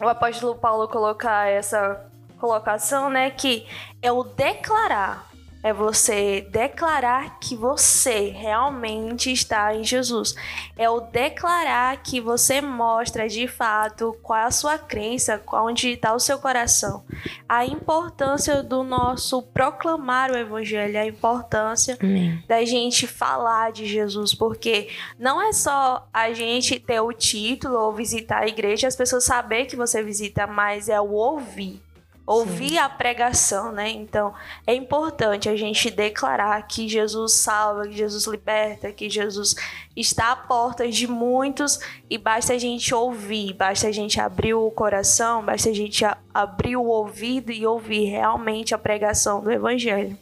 o 0.00 0.06
apóstolo 0.06 0.54
Paulo 0.54 0.86
colocar 0.86 1.48
essa 1.48 2.08
colocação, 2.38 3.10
né, 3.10 3.30
que 3.30 3.66
é 4.00 4.12
o 4.12 4.22
declarar 4.22 5.28
é 5.62 5.72
você 5.72 6.46
declarar 6.50 7.38
que 7.38 7.54
você 7.54 8.30
realmente 8.30 9.30
está 9.30 9.74
em 9.74 9.84
Jesus. 9.84 10.34
É 10.76 10.88
o 10.88 11.00
declarar 11.00 11.96
que 12.02 12.20
você 12.20 12.60
mostra 12.60 13.28
de 13.28 13.46
fato 13.46 14.16
qual 14.22 14.38
é 14.38 14.44
a 14.44 14.50
sua 14.50 14.78
crença, 14.78 15.40
onde 15.52 15.90
está 15.90 16.14
o 16.14 16.20
seu 16.20 16.38
coração. 16.38 17.04
A 17.48 17.64
importância 17.64 18.62
do 18.62 18.82
nosso 18.82 19.42
proclamar 19.42 20.30
o 20.30 20.36
evangelho, 20.36 20.98
a 20.98 21.06
importância 21.06 21.98
Amém. 22.00 22.42
da 22.48 22.64
gente 22.64 23.06
falar 23.06 23.72
de 23.72 23.86
Jesus, 23.86 24.34
porque 24.34 24.88
não 25.18 25.42
é 25.42 25.52
só 25.52 26.08
a 26.12 26.32
gente 26.32 26.80
ter 26.80 27.00
o 27.00 27.12
título 27.12 27.78
ou 27.78 27.92
visitar 27.92 28.42
a 28.42 28.48
igreja, 28.48 28.88
as 28.88 28.96
pessoas 28.96 29.24
saber 29.24 29.66
que 29.66 29.76
você 29.76 30.02
visita, 30.02 30.46
mas 30.46 30.88
é 30.88 31.00
o 31.00 31.12
ouvir 31.12 31.80
ouvir 32.26 32.70
Sim. 32.70 32.78
a 32.78 32.88
pregação, 32.88 33.72
né? 33.72 33.90
Então, 33.90 34.32
é 34.66 34.74
importante 34.74 35.48
a 35.48 35.56
gente 35.56 35.90
declarar 35.90 36.60
que 36.62 36.88
Jesus 36.88 37.32
salva, 37.32 37.88
que 37.88 37.96
Jesus 37.96 38.26
liberta, 38.26 38.92
que 38.92 39.10
Jesus 39.10 39.54
está 39.96 40.32
à 40.32 40.36
porta 40.36 40.88
de 40.88 41.06
muitos 41.06 41.78
e 42.08 42.16
basta 42.16 42.52
a 42.52 42.58
gente 42.58 42.94
ouvir, 42.94 43.52
basta 43.54 43.88
a 43.88 43.92
gente 43.92 44.20
abrir 44.20 44.54
o 44.54 44.70
coração, 44.70 45.44
basta 45.44 45.70
a 45.70 45.72
gente 45.72 46.04
abrir 46.32 46.76
o 46.76 46.84
ouvido 46.84 47.50
e 47.50 47.66
ouvir 47.66 48.04
realmente 48.04 48.74
a 48.74 48.78
pregação 48.78 49.42
do 49.42 49.50
evangelho. 49.50 50.16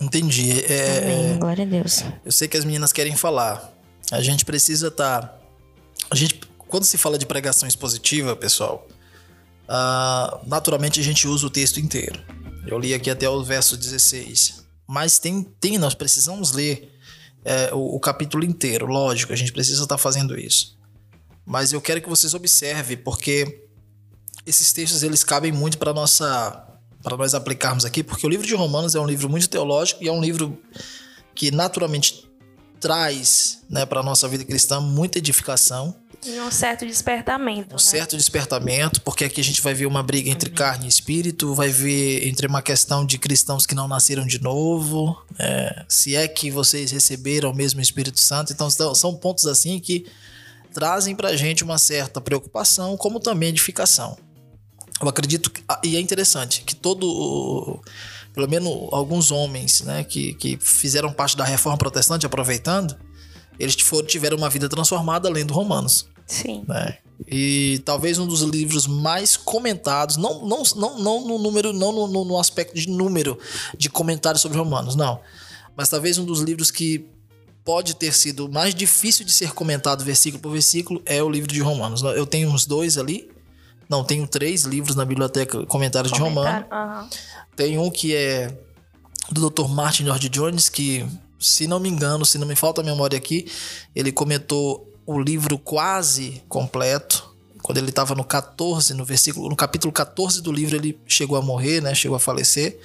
Entendi. 0.00 0.64
É, 0.64 0.98
Amém. 0.98 1.38
Glória 1.38 1.64
a 1.64 1.68
Deus. 1.68 2.04
Eu 2.24 2.32
sei 2.32 2.48
que 2.48 2.56
as 2.56 2.64
meninas 2.64 2.92
querem 2.92 3.14
falar. 3.16 3.72
A 4.10 4.20
gente 4.20 4.44
precisa 4.44 4.88
estar. 4.88 5.22
Tá, 5.22 5.38
a 6.10 6.16
gente, 6.16 6.40
quando 6.56 6.84
se 6.84 6.96
fala 6.96 7.18
de 7.18 7.26
pregação 7.26 7.68
expositiva, 7.68 8.34
pessoal, 8.34 8.86
Uh, 9.70 10.48
naturalmente 10.48 10.98
a 10.98 11.02
gente 11.02 11.28
usa 11.28 11.46
o 11.46 11.50
texto 11.50 11.78
inteiro. 11.78 12.20
Eu 12.66 12.76
li 12.76 12.92
aqui 12.92 13.08
até 13.08 13.28
o 13.28 13.44
verso 13.44 13.76
16. 13.76 14.64
Mas 14.86 15.20
tem, 15.20 15.44
tem 15.60 15.78
nós 15.78 15.94
precisamos 15.94 16.50
ler 16.50 16.92
é, 17.44 17.72
o, 17.72 17.94
o, 17.94 18.00
capítulo 18.00 18.44
inteiro, 18.44 18.86
lógico, 18.86 19.32
a 19.32 19.36
gente 19.36 19.52
precisa 19.52 19.82
estar 19.82 19.94
tá 19.94 19.98
fazendo 19.98 20.36
isso. 20.36 20.76
Mas 21.46 21.72
eu 21.72 21.80
quero 21.80 22.02
que 22.02 22.08
vocês 22.08 22.34
observem, 22.34 22.96
porque 22.96 23.64
esses 24.44 24.72
textos 24.72 25.04
eles 25.04 25.22
cabem 25.22 25.52
muito 25.52 25.78
para 25.78 25.94
nossa 25.94 26.66
para 27.02 27.16
nós 27.16 27.32
aplicarmos 27.32 27.86
aqui, 27.86 28.02
porque 28.02 28.26
o 28.26 28.28
livro 28.28 28.46
de 28.46 28.54
Romanos 28.54 28.94
é 28.94 29.00
um 29.00 29.06
livro 29.06 29.26
muito 29.26 29.48
teológico 29.48 30.04
e 30.04 30.08
é 30.08 30.12
um 30.12 30.20
livro 30.20 30.60
que 31.34 31.50
naturalmente 31.50 32.29
traz 32.80 33.60
né, 33.68 33.84
para 33.84 34.00
a 34.00 34.02
nossa 34.02 34.26
vida 34.26 34.44
cristã 34.44 34.80
muita 34.80 35.18
edificação. 35.18 35.94
E 36.24 36.38
um 36.40 36.50
certo 36.50 36.84
despertamento. 36.84 37.70
Um 37.70 37.72
né? 37.72 37.78
certo 37.78 38.16
despertamento, 38.16 39.00
porque 39.02 39.24
aqui 39.24 39.40
a 39.40 39.44
gente 39.44 39.62
vai 39.62 39.72
ver 39.72 39.86
uma 39.86 40.02
briga 40.02 40.28
entre 40.28 40.50
uhum. 40.50 40.56
carne 40.56 40.86
e 40.86 40.88
espírito, 40.88 41.54
vai 41.54 41.68
ver 41.68 42.26
entre 42.26 42.46
uma 42.46 42.60
questão 42.60 43.06
de 43.06 43.16
cristãos 43.18 43.64
que 43.64 43.74
não 43.74 43.88
nasceram 43.88 44.26
de 44.26 44.42
novo, 44.42 45.22
é, 45.38 45.84
se 45.88 46.16
é 46.16 46.26
que 46.26 46.50
vocês 46.50 46.90
receberam 46.90 47.50
o 47.50 47.54
mesmo 47.54 47.80
Espírito 47.80 48.20
Santo. 48.20 48.52
Então 48.52 48.68
são 48.94 49.14
pontos 49.14 49.46
assim 49.46 49.78
que 49.78 50.06
trazem 50.74 51.14
para 51.14 51.28
a 51.28 51.36
gente 51.36 51.64
uma 51.64 51.78
certa 51.78 52.20
preocupação, 52.20 52.96
como 52.96 53.18
também 53.18 53.48
edificação. 53.48 54.18
Eu 55.00 55.08
acredito, 55.08 55.50
que, 55.50 55.62
e 55.82 55.96
é 55.96 56.00
interessante, 56.00 56.62
que 56.62 56.74
todo 56.74 57.80
pelo 58.32 58.48
menos 58.48 58.88
alguns 58.92 59.30
homens 59.30 59.82
né, 59.82 60.04
que, 60.04 60.34
que 60.34 60.58
fizeram 60.60 61.12
parte 61.12 61.36
da 61.36 61.44
reforma 61.44 61.76
protestante, 61.76 62.26
aproveitando, 62.26 62.96
eles 63.58 63.74
foram, 63.80 64.06
tiveram 64.06 64.36
uma 64.36 64.48
vida 64.48 64.68
transformada 64.68 65.28
lendo 65.28 65.52
Romanos. 65.52 66.08
Sim. 66.26 66.64
Né? 66.66 66.96
E 67.28 67.82
talvez 67.84 68.18
um 68.18 68.26
dos 68.26 68.40
livros 68.42 68.86
mais 68.86 69.36
comentados, 69.36 70.16
não, 70.16 70.46
não, 70.46 70.62
não, 70.76 70.98
não 70.98 71.28
no 71.28 71.38
número, 71.38 71.72
não 71.72 71.92
no, 71.92 72.24
no 72.24 72.38
aspecto 72.38 72.74
de 72.74 72.88
número 72.88 73.38
de 73.76 73.90
comentários 73.90 74.40
sobre 74.40 74.56
Romanos, 74.56 74.94
não. 74.94 75.20
Mas 75.76 75.88
talvez 75.88 76.18
um 76.18 76.24
dos 76.24 76.40
livros 76.40 76.70
que 76.70 77.06
pode 77.64 77.94
ter 77.94 78.14
sido 78.14 78.48
mais 78.48 78.74
difícil 78.74 79.24
de 79.24 79.32
ser 79.32 79.52
comentado 79.52 80.04
versículo 80.04 80.42
por 80.42 80.52
versículo 80.52 81.02
é 81.04 81.22
o 81.22 81.28
livro 81.28 81.52
de 81.52 81.60
Romanos. 81.60 82.02
Eu 82.02 82.26
tenho 82.26 82.48
uns 82.48 82.64
dois 82.64 82.96
ali. 82.96 83.30
Não, 83.90 84.04
tenho 84.04 84.24
três 84.24 84.62
livros 84.62 84.94
na 84.94 85.04
biblioteca 85.04 85.66
comentários 85.66 86.12
de 86.12 86.20
Romano. 86.20 86.64
Uhum. 86.70 87.08
Tem 87.56 87.76
um 87.76 87.90
que 87.90 88.14
é 88.14 88.56
do 89.32 89.50
Dr. 89.50 89.66
Martin 89.68 90.04
Lloyd 90.04 90.28
Jones, 90.28 90.68
que, 90.68 91.04
se 91.40 91.66
não 91.66 91.80
me 91.80 91.88
engano, 91.88 92.24
se 92.24 92.38
não 92.38 92.46
me 92.46 92.54
falta 92.54 92.82
a 92.82 92.84
memória 92.84 93.18
aqui, 93.18 93.50
ele 93.92 94.12
comentou 94.12 94.88
o 95.04 95.18
livro 95.18 95.58
quase 95.58 96.40
completo. 96.48 97.34
Quando 97.62 97.78
ele 97.78 97.88
estava 97.88 98.14
no 98.14 98.22
14, 98.22 98.94
no 98.94 99.04
versículo, 99.04 99.48
no 99.48 99.56
capítulo 99.56 99.92
14 99.92 100.40
do 100.40 100.52
livro, 100.52 100.76
ele 100.76 100.96
chegou 101.04 101.36
a 101.36 101.42
morrer, 101.42 101.80
né? 101.80 101.92
Chegou 101.92 102.16
a 102.16 102.20
falecer. 102.20 102.78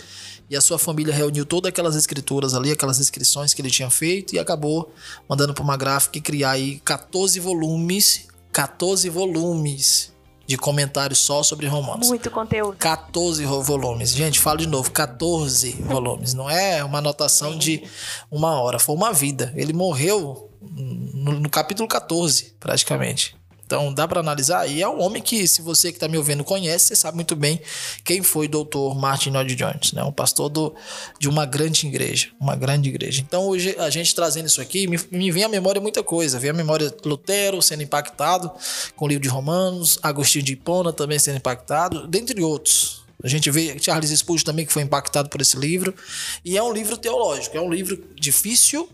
E 0.49 0.55
a 0.55 0.61
sua 0.61 0.79
família 0.79 1.13
reuniu 1.13 1.45
todas 1.45 1.69
aquelas 1.69 1.95
escrituras 1.95 2.55
ali, 2.55 2.71
aquelas 2.71 2.99
inscrições 2.99 3.53
que 3.53 3.61
ele 3.61 3.69
tinha 3.69 3.91
feito 3.91 4.33
e 4.33 4.39
acabou 4.39 4.91
mandando 5.29 5.53
para 5.53 5.63
uma 5.63 5.77
gráfica 5.77 6.19
criar 6.19 6.51
aí 6.51 6.81
14 6.83 7.39
volumes, 7.39 8.27
14 8.51 9.07
volumes 9.09 10.14
de 10.45 10.57
comentários 10.57 11.19
só 11.19 11.41
sobre 11.41 11.67
Romanos. 11.67 12.07
Muito 12.07 12.29
conteúdo. 12.29 12.77
14 12.77 13.45
volumes. 13.45 14.11
Gente, 14.11 14.39
falo 14.39 14.59
de 14.59 14.67
novo, 14.67 14.91
14 14.91 15.71
volumes. 15.81 16.33
Não 16.33 16.49
é 16.49 16.83
uma 16.83 16.99
anotação 16.99 17.53
Sim. 17.53 17.57
de 17.57 17.83
uma 18.29 18.61
hora, 18.61 18.77
foi 18.79 18.95
uma 18.95 19.11
vida. 19.11 19.51
Ele 19.55 19.73
morreu 19.73 20.49
no, 20.61 21.39
no 21.39 21.49
capítulo 21.49 21.87
14, 21.87 22.55
praticamente. 22.59 23.35
Então 23.65 23.93
dá 23.93 24.07
para 24.07 24.19
analisar. 24.19 24.67
E 24.67 24.81
é 24.81 24.87
um 24.87 25.01
homem 25.01 25.21
que, 25.21 25.47
se 25.47 25.61
você 25.61 25.91
que 25.91 25.97
está 25.97 26.07
me 26.07 26.17
ouvindo 26.17 26.43
conhece, 26.43 26.87
você 26.87 26.95
sabe 26.95 27.15
muito 27.15 27.35
bem 27.35 27.59
quem 28.03 28.21
foi 28.21 28.45
o 28.45 28.49
doutor 28.49 28.95
Martin 28.95 29.31
Lloyd 29.31 29.55
Jones, 29.55 29.91
né? 29.93 30.03
um 30.03 30.11
pastor 30.11 30.49
do, 30.49 30.75
de 31.19 31.27
uma 31.27 31.45
grande 31.45 31.87
igreja. 31.87 32.29
Uma 32.39 32.55
grande 32.55 32.89
igreja. 32.89 33.21
Então 33.21 33.43
hoje 33.47 33.75
a 33.79 33.89
gente 33.89 34.13
trazendo 34.13 34.45
isso 34.45 34.61
aqui, 34.61 34.87
me, 34.87 34.99
me 35.11 35.31
vem 35.31 35.43
à 35.43 35.49
memória 35.49 35.81
muita 35.81 36.03
coisa. 36.03 36.39
Vem 36.39 36.51
à 36.51 36.53
memória 36.53 36.93
Lutero 37.03 37.61
sendo 37.61 37.81
impactado 37.81 38.51
com 38.95 39.05
o 39.05 39.07
livro 39.07 39.23
de 39.23 39.29
Romanos, 39.29 39.97
Agostinho 40.03 40.45
de 40.45 40.53
Hipona 40.53 40.93
também 40.93 41.17
sendo 41.17 41.37
impactado, 41.37 42.07
dentre 42.07 42.41
outros. 42.43 43.03
A 43.23 43.27
gente 43.27 43.49
vê 43.49 43.77
Charles 43.79 44.11
Spurgeon 44.11 44.45
também 44.45 44.65
que 44.65 44.73
foi 44.73 44.83
impactado 44.83 45.29
por 45.29 45.41
esse 45.41 45.57
livro. 45.57 45.95
E 46.43 46.55
é 46.55 46.61
um 46.61 46.71
livro 46.71 46.95
teológico, 46.97 47.57
é 47.57 47.61
um 47.61 47.71
livro 47.71 48.03
difícil, 48.15 48.87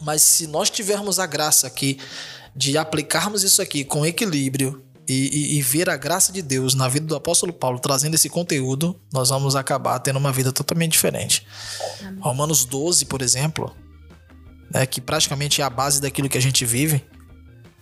mas 0.00 0.22
se 0.22 0.46
nós 0.46 0.70
tivermos 0.70 1.18
a 1.18 1.26
graça 1.26 1.66
aqui 1.66 1.98
de 2.54 2.76
aplicarmos 2.76 3.42
isso 3.42 3.60
aqui 3.62 3.84
com 3.84 4.04
equilíbrio 4.04 4.84
e, 5.08 5.14
e, 5.14 5.58
e, 5.58 5.62
ver 5.62 5.90
a 5.90 5.96
graça 5.96 6.32
de 6.32 6.40
Deus 6.40 6.74
na 6.74 6.86
vida 6.88 7.04
do 7.04 7.16
apóstolo 7.16 7.52
Paulo 7.52 7.80
trazendo 7.80 8.14
esse 8.14 8.28
conteúdo, 8.28 8.98
nós 9.12 9.30
vamos 9.30 9.56
acabar 9.56 9.98
tendo 9.98 10.18
uma 10.18 10.30
vida 10.30 10.52
totalmente 10.52 10.92
diferente. 10.92 11.44
Amém. 12.00 12.20
Romanos 12.20 12.64
12, 12.64 13.06
por 13.06 13.20
exemplo, 13.20 13.74
né, 14.72 14.86
que 14.86 15.00
praticamente 15.00 15.60
é 15.60 15.64
a 15.64 15.70
base 15.70 16.00
daquilo 16.00 16.28
que 16.28 16.38
a 16.38 16.42
gente 16.42 16.64
vive, 16.64 17.04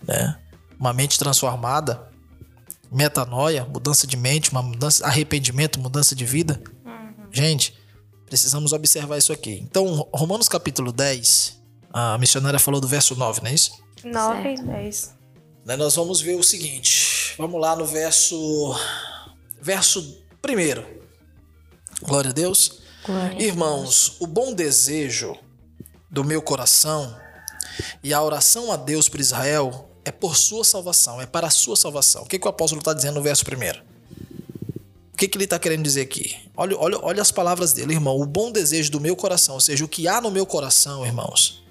né? 0.07 0.39
uma 0.79 0.91
mente 0.91 1.19
transformada, 1.19 2.09
metanoia, 2.91 3.65
mudança 3.65 4.07
de 4.07 4.17
mente, 4.17 4.51
uma 4.51 4.63
mudança, 4.63 5.05
arrependimento, 5.05 5.79
mudança 5.79 6.15
de 6.15 6.25
vida. 6.25 6.59
Uhum. 6.85 7.27
Gente, 7.31 7.75
precisamos 8.25 8.73
observar 8.73 9.17
isso 9.17 9.31
aqui. 9.31 9.59
Então, 9.61 10.07
Romanos 10.13 10.47
capítulo 10.47 10.91
10, 10.91 11.61
a 11.93 12.17
missionária 12.17 12.59
falou 12.59 12.79
do 12.79 12.87
verso 12.87 13.15
9, 13.15 13.41
não 13.41 13.49
é 13.49 13.53
isso? 13.53 13.71
9 14.03 14.53
e 14.53 14.61
10. 14.61 15.15
Né, 15.65 15.75
nós 15.75 15.95
vamos 15.95 16.21
ver 16.21 16.35
o 16.35 16.43
seguinte. 16.43 17.35
Vamos 17.37 17.59
lá 17.59 17.75
no 17.75 17.85
verso. 17.85 18.75
Verso 19.61 20.23
primeiro. 20.41 20.85
Glória 22.01 22.29
a 22.29 22.33
Deus. 22.33 22.81
Glória 23.05 23.41
Irmãos, 23.41 24.15
o 24.19 24.27
bom 24.27 24.53
desejo 24.53 25.37
do 26.09 26.23
meu 26.23 26.41
coração 26.41 27.15
e 28.03 28.13
a 28.13 28.21
oração 28.21 28.71
a 28.71 28.77
Deus 28.77 29.07
por 29.07 29.19
Israel 29.19 29.89
é 30.03 30.11
por 30.11 30.35
sua 30.35 30.63
salvação, 30.63 31.21
é 31.21 31.25
para 31.25 31.47
a 31.47 31.51
sua 31.51 31.75
salvação. 31.75 32.23
O 32.23 32.25
que, 32.25 32.39
que 32.39 32.45
o 32.45 32.49
apóstolo 32.49 32.79
está 32.79 32.93
dizendo 32.93 33.15
no 33.15 33.21
verso 33.21 33.45
primeiro? 33.45 33.81
O 35.13 35.17
que, 35.17 35.27
que 35.27 35.37
ele 35.37 35.43
está 35.43 35.59
querendo 35.59 35.83
dizer 35.83 36.01
aqui? 36.01 36.35
Olha, 36.55 36.77
olha, 36.77 36.97
olha 37.01 37.21
as 37.21 37.31
palavras 37.31 37.73
dele, 37.73 37.93
irmão. 37.93 38.19
O 38.19 38.25
bom 38.25 38.51
desejo 38.51 38.89
do 38.91 38.99
meu 38.99 39.15
coração, 39.15 39.55
ou 39.55 39.61
seja, 39.61 39.83
o 39.83 39.87
que 39.87 40.07
há 40.07 40.21
no 40.21 40.31
meu 40.31 40.45
coração, 40.45 41.05
irmãos, 41.05 41.61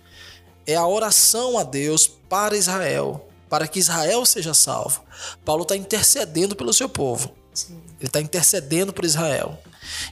é 0.69 0.77
a 0.77 0.87
oração 0.87 1.57
a 1.57 1.63
Deus 1.63 2.07
para 2.07 2.55
Israel, 2.55 3.27
para 3.49 3.67
que 3.67 3.79
Israel 3.79 4.27
seja 4.27 4.53
salvo. 4.53 5.03
Paulo 5.43 5.63
está 5.63 5.75
intercedendo 5.75 6.55
pelo 6.55 6.75
seu 6.75 6.91
povo. 6.91 7.35
Sim. 7.55 7.81
Ele 7.99 8.07
está 8.07 8.21
intercedendo 8.21 8.93
por 8.93 9.07
Israel. 9.07 9.59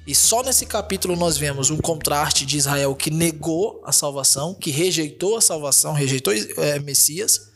E 0.06 0.14
só 0.14 0.42
nesse 0.42 0.64
capítulo 0.64 1.14
nós 1.14 1.36
vemos 1.36 1.68
um 1.68 1.76
contraste 1.76 2.46
de 2.46 2.56
Israel 2.56 2.94
que 2.94 3.10
negou 3.10 3.82
a 3.84 3.92
salvação, 3.92 4.54
que 4.54 4.70
rejeitou 4.70 5.36
a 5.36 5.42
salvação, 5.42 5.92
rejeitou 5.92 6.32
é, 6.32 6.78
Messias, 6.78 7.50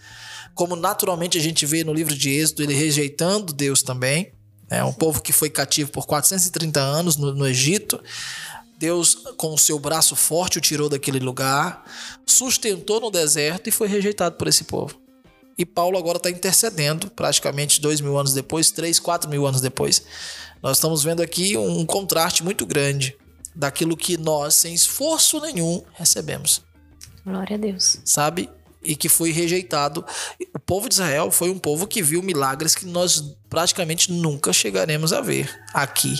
como 0.55 0.77
naturalmente 0.77 1.39
a 1.39 1.41
gente 1.41 1.65
vê 1.65 1.83
no 1.83 1.95
livro 1.95 2.15
de 2.15 2.29
Êxodo, 2.29 2.63
ele 2.63 2.75
rejeitando 2.75 3.55
Deus 3.55 3.83
também. 3.83 4.35
É 4.69 4.85
um 4.85 4.93
povo 4.93 5.23
que 5.23 5.33
foi 5.33 5.49
cativo 5.49 5.91
por 5.91 6.07
430 6.07 6.79
anos 6.79 7.17
no, 7.17 7.35
no 7.35 7.49
Egito. 7.49 8.01
Deus, 8.81 9.15
com 9.37 9.53
o 9.53 9.59
seu 9.59 9.79
braço 9.79 10.17
forte, 10.17 10.57
o 10.57 10.61
tirou 10.61 10.89
daquele 10.89 11.19
lugar, 11.19 11.85
sustentou 12.25 12.99
no 12.99 13.11
deserto 13.11 13.69
e 13.69 13.71
foi 13.71 13.87
rejeitado 13.87 14.37
por 14.37 14.49
esse 14.49 14.65
povo. 14.65 14.99
E 15.59 15.67
Paulo 15.67 15.99
agora 15.99 16.17
está 16.17 16.31
intercedendo, 16.31 17.11
praticamente 17.11 17.79
dois 17.79 18.01
mil 18.01 18.17
anos 18.17 18.33
depois, 18.33 18.71
três, 18.71 18.99
quatro 18.99 19.29
mil 19.29 19.47
anos 19.47 19.61
depois. 19.61 20.03
Nós 20.63 20.79
estamos 20.79 21.05
vendo 21.05 21.21
aqui 21.21 21.59
um 21.59 21.85
contraste 21.85 22.43
muito 22.43 22.65
grande 22.65 23.15
daquilo 23.55 23.95
que 23.95 24.17
nós, 24.17 24.55
sem 24.55 24.73
esforço 24.73 25.41
nenhum, 25.43 25.83
recebemos. 25.93 26.63
Glória 27.23 27.57
a 27.57 27.61
Deus. 27.61 27.99
Sabe? 28.03 28.49
E 28.83 28.97
que 28.97 29.11
foi 29.11 29.31
rejeitado. 29.31 30.03
O 30.55 30.59
povo 30.59 30.89
de 30.89 30.95
Israel 30.95 31.31
foi 31.31 31.51
um 31.51 31.59
povo 31.59 31.87
que 31.87 32.03
viu 32.03 32.23
milagres 32.23 32.75
que 32.75 32.87
nós 32.87 33.37
praticamente 33.51 34.11
nunca 34.11 34.55
chegaremos 34.55 35.13
a 35.13 35.21
ver 35.21 35.55
aqui 35.75 36.15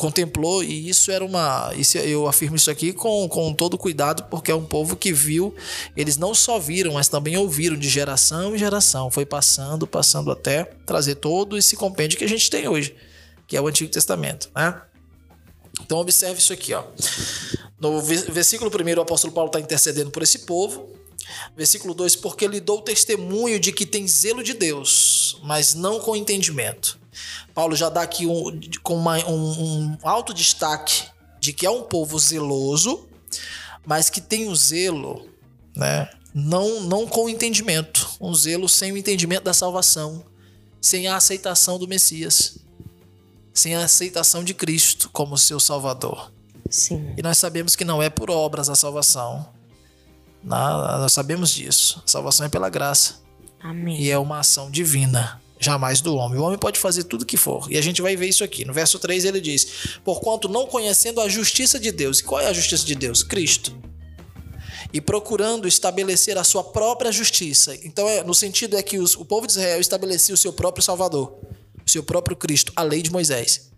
contemplou 0.00 0.64
e 0.64 0.88
isso 0.88 1.10
era 1.10 1.22
uma 1.22 1.74
isso, 1.76 1.98
eu 1.98 2.26
afirmo 2.26 2.56
isso 2.56 2.70
aqui 2.70 2.90
com, 2.90 3.28
com 3.28 3.52
todo 3.52 3.76
cuidado 3.76 4.24
porque 4.30 4.50
é 4.50 4.54
um 4.54 4.64
povo 4.64 4.96
que 4.96 5.12
viu 5.12 5.54
eles 5.94 6.16
não 6.16 6.34
só 6.34 6.58
viram 6.58 6.94
mas 6.94 7.06
também 7.06 7.36
ouviram 7.36 7.76
de 7.76 7.86
geração 7.86 8.54
em 8.54 8.58
geração. 8.58 9.10
Foi 9.10 9.26
passando 9.26 9.86
passando 9.86 10.30
até 10.30 10.64
trazer 10.86 11.16
todo 11.16 11.58
esse 11.58 11.76
compêndio 11.76 12.16
que 12.16 12.24
a 12.24 12.28
gente 12.28 12.48
tem 12.48 12.66
hoje 12.66 12.96
que 13.46 13.58
é 13.58 13.60
o 13.60 13.66
Antigo 13.66 13.90
Testamento 13.90 14.50
né? 14.56 14.80
Então 15.82 15.98
observe 15.98 16.40
isso 16.40 16.54
aqui 16.54 16.72
ó. 16.72 16.82
No 17.78 18.00
versículo 18.00 18.70
1 18.70 18.98
o 18.98 19.02
apóstolo 19.02 19.34
Paulo 19.34 19.48
está 19.48 19.60
intercedendo 19.60 20.10
por 20.10 20.22
esse 20.22 20.40
povo. 20.40 20.88
Versículo 21.56 21.94
2: 21.94 22.16
Porque 22.16 22.46
lhe 22.46 22.60
dou 22.60 22.82
testemunho 22.82 23.58
de 23.58 23.72
que 23.72 23.86
tem 23.86 24.06
zelo 24.06 24.42
de 24.42 24.52
Deus, 24.52 25.40
mas 25.44 25.74
não 25.74 25.98
com 25.98 26.14
entendimento. 26.14 26.99
Paulo 27.54 27.74
já 27.76 27.88
dá 27.88 28.02
aqui 28.02 28.26
um, 28.26 28.60
com 28.82 28.96
uma, 28.96 29.18
um, 29.28 29.92
um 29.92 29.98
alto 30.02 30.32
destaque 30.32 31.04
de 31.40 31.52
que 31.52 31.66
é 31.66 31.70
um 31.70 31.82
povo 31.82 32.18
zeloso, 32.18 33.08
mas 33.84 34.10
que 34.10 34.20
tem 34.20 34.46
o 34.46 34.50
um 34.50 34.54
zelo, 34.54 35.28
né? 35.74 36.08
Não, 36.32 36.80
não 36.82 37.06
com 37.06 37.28
entendimento, 37.28 38.08
um 38.20 38.32
zelo 38.32 38.68
sem 38.68 38.92
o 38.92 38.96
entendimento 38.96 39.44
da 39.44 39.54
salvação, 39.54 40.24
sem 40.80 41.08
a 41.08 41.16
aceitação 41.16 41.78
do 41.78 41.88
Messias, 41.88 42.58
sem 43.52 43.74
a 43.74 43.84
aceitação 43.84 44.44
de 44.44 44.54
Cristo 44.54 45.10
como 45.12 45.36
seu 45.36 45.58
Salvador. 45.58 46.32
Sim. 46.68 47.14
E 47.16 47.22
nós 47.22 47.36
sabemos 47.36 47.74
que 47.74 47.84
não 47.84 48.00
é 48.00 48.08
por 48.08 48.30
obras 48.30 48.70
a 48.70 48.76
salvação. 48.76 49.48
Nós 50.42 51.12
sabemos 51.12 51.50
disso. 51.50 52.00
A 52.06 52.08
salvação 52.08 52.46
é 52.46 52.48
pela 52.48 52.70
graça. 52.70 53.20
Amém. 53.60 54.00
E 54.00 54.08
é 54.08 54.16
uma 54.16 54.38
ação 54.38 54.70
divina 54.70 55.40
jamais 55.60 56.00
do 56.00 56.16
homem. 56.16 56.38
O 56.38 56.42
homem 56.42 56.58
pode 56.58 56.80
fazer 56.80 57.04
tudo 57.04 57.26
que 57.26 57.36
for. 57.36 57.70
E 57.70 57.76
a 57.76 57.82
gente 57.82 58.00
vai 58.00 58.16
ver 58.16 58.26
isso 58.26 58.42
aqui. 58.42 58.64
No 58.64 58.72
verso 58.72 58.98
3 58.98 59.26
ele 59.26 59.40
diz: 59.40 59.98
Porquanto 60.02 60.48
não 60.48 60.66
conhecendo 60.66 61.20
a 61.20 61.28
justiça 61.28 61.78
de 61.78 61.92
Deus. 61.92 62.20
E 62.20 62.24
qual 62.24 62.40
é 62.40 62.46
a 62.46 62.52
justiça 62.52 62.84
de 62.84 62.94
Deus? 62.94 63.22
Cristo. 63.22 63.72
E 64.92 65.00
procurando 65.00 65.68
estabelecer 65.68 66.36
a 66.38 66.42
sua 66.42 66.64
própria 66.64 67.12
justiça. 67.12 67.76
Então, 67.84 68.08
é, 68.08 68.24
no 68.24 68.34
sentido 68.34 68.76
é 68.76 68.82
que 68.82 68.98
os, 68.98 69.14
o 69.14 69.24
povo 69.24 69.46
de 69.46 69.52
Israel 69.52 69.80
estabelecia 69.80 70.34
o 70.34 70.38
seu 70.38 70.52
próprio 70.52 70.82
Salvador, 70.82 71.38
o 71.86 71.88
seu 71.88 72.02
próprio 72.02 72.36
Cristo, 72.36 72.72
a 72.74 72.82
lei 72.82 73.02
de 73.02 73.12
Moisés. 73.12 73.69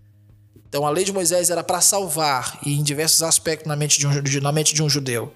Então 0.73 0.87
a 0.87 0.91
lei 0.91 1.05
de 1.05 1.13
Moisés 1.13 1.51
era 1.51 1.63
para 1.63 1.83
salvar 1.83 2.59
e 2.65 2.73
em 2.73 2.83
diversos 2.83 3.23
aspectos 3.23 3.69
na 3.69 3.77
mente, 3.77 3.99
de 3.99 4.07
um, 4.07 4.41
na 4.41 4.51
mente 4.51 4.73
de 4.73 4.83
um 4.83 4.89
judeu. 4.89 5.31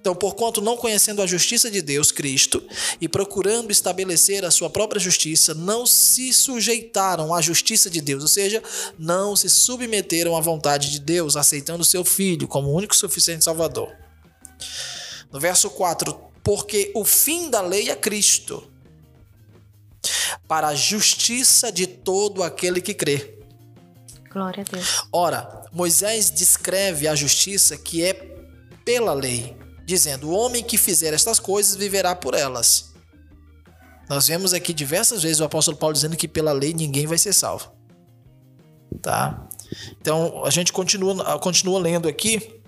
Então, 0.00 0.16
porquanto 0.16 0.60
não 0.60 0.76
conhecendo 0.76 1.22
a 1.22 1.28
justiça 1.28 1.70
de 1.70 1.80
Deus, 1.80 2.10
Cristo, 2.10 2.60
e 3.00 3.08
procurando 3.08 3.70
estabelecer 3.70 4.44
a 4.44 4.50
sua 4.50 4.68
própria 4.68 4.98
justiça, 4.98 5.54
não 5.54 5.86
se 5.86 6.32
sujeitaram 6.32 7.32
à 7.32 7.40
justiça 7.40 7.88
de 7.88 8.00
Deus, 8.00 8.24
ou 8.24 8.28
seja, 8.28 8.60
não 8.98 9.36
se 9.36 9.48
submeteram 9.48 10.36
à 10.36 10.40
vontade 10.40 10.90
de 10.90 10.98
Deus, 10.98 11.36
aceitando 11.36 11.84
seu 11.84 12.04
filho 12.04 12.48
como 12.48 12.72
único 12.72 12.92
e 12.92 12.98
suficiente 12.98 13.44
Salvador. 13.44 13.94
No 15.30 15.38
verso 15.38 15.70
4, 15.70 16.20
porque 16.42 16.90
o 16.96 17.04
fim 17.04 17.48
da 17.48 17.60
lei 17.60 17.90
é 17.90 17.94
Cristo, 17.94 18.68
para 20.48 20.66
a 20.66 20.74
justiça 20.74 21.70
de 21.70 21.86
todo 21.86 22.42
aquele 22.42 22.80
que 22.80 22.92
crê. 22.92 23.39
Glória 24.32 24.64
a 24.66 24.72
Deus. 24.72 25.02
Ora, 25.12 25.64
Moisés 25.72 26.30
descreve 26.30 27.08
a 27.08 27.16
justiça 27.16 27.76
que 27.76 28.04
é 28.04 28.14
pela 28.84 29.12
lei, 29.12 29.56
dizendo: 29.84 30.28
o 30.28 30.32
homem 30.32 30.62
que 30.62 30.78
fizer 30.78 31.12
estas 31.12 31.40
coisas 31.40 31.74
viverá 31.74 32.14
por 32.14 32.34
elas. 32.34 32.92
Nós 34.08 34.28
vemos 34.28 34.54
aqui 34.54 34.72
diversas 34.72 35.22
vezes 35.22 35.40
o 35.40 35.44
apóstolo 35.44 35.76
Paulo 35.76 35.94
dizendo 35.94 36.16
que 36.16 36.28
pela 36.28 36.52
lei 36.52 36.72
ninguém 36.72 37.06
vai 37.06 37.18
ser 37.18 37.32
salvo. 37.32 37.72
Tá? 39.02 39.48
Então, 40.00 40.44
a 40.44 40.50
gente 40.50 40.72
continua, 40.72 41.38
continua 41.38 41.78
lendo 41.78 42.08
aqui, 42.08 42.60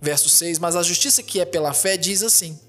verso 0.00 0.28
6, 0.28 0.58
mas 0.58 0.76
a 0.76 0.82
justiça 0.82 1.22
que 1.22 1.40
é 1.40 1.46
pela 1.46 1.72
fé 1.72 1.96
diz 1.96 2.22
assim: 2.22 2.60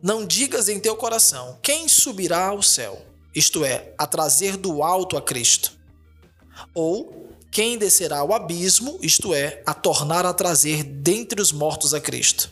Não 0.00 0.24
digas 0.24 0.68
em 0.68 0.78
teu 0.78 0.94
coração, 0.94 1.58
quem 1.60 1.88
subirá 1.88 2.46
ao 2.46 2.62
céu? 2.62 3.04
Isto 3.34 3.64
é, 3.64 3.94
a 3.98 4.06
trazer 4.06 4.56
do 4.56 4.82
alto 4.82 5.16
a 5.16 5.22
Cristo 5.22 5.79
ou 6.74 7.30
quem 7.50 7.76
descerá 7.76 8.18
ao 8.18 8.32
abismo, 8.32 8.98
isto 9.02 9.34
é, 9.34 9.60
a 9.66 9.74
tornar 9.74 10.24
a 10.24 10.32
trazer 10.32 10.84
dentre 10.84 11.42
os 11.42 11.50
mortos 11.50 11.92
a 11.92 12.00
Cristo. 12.00 12.50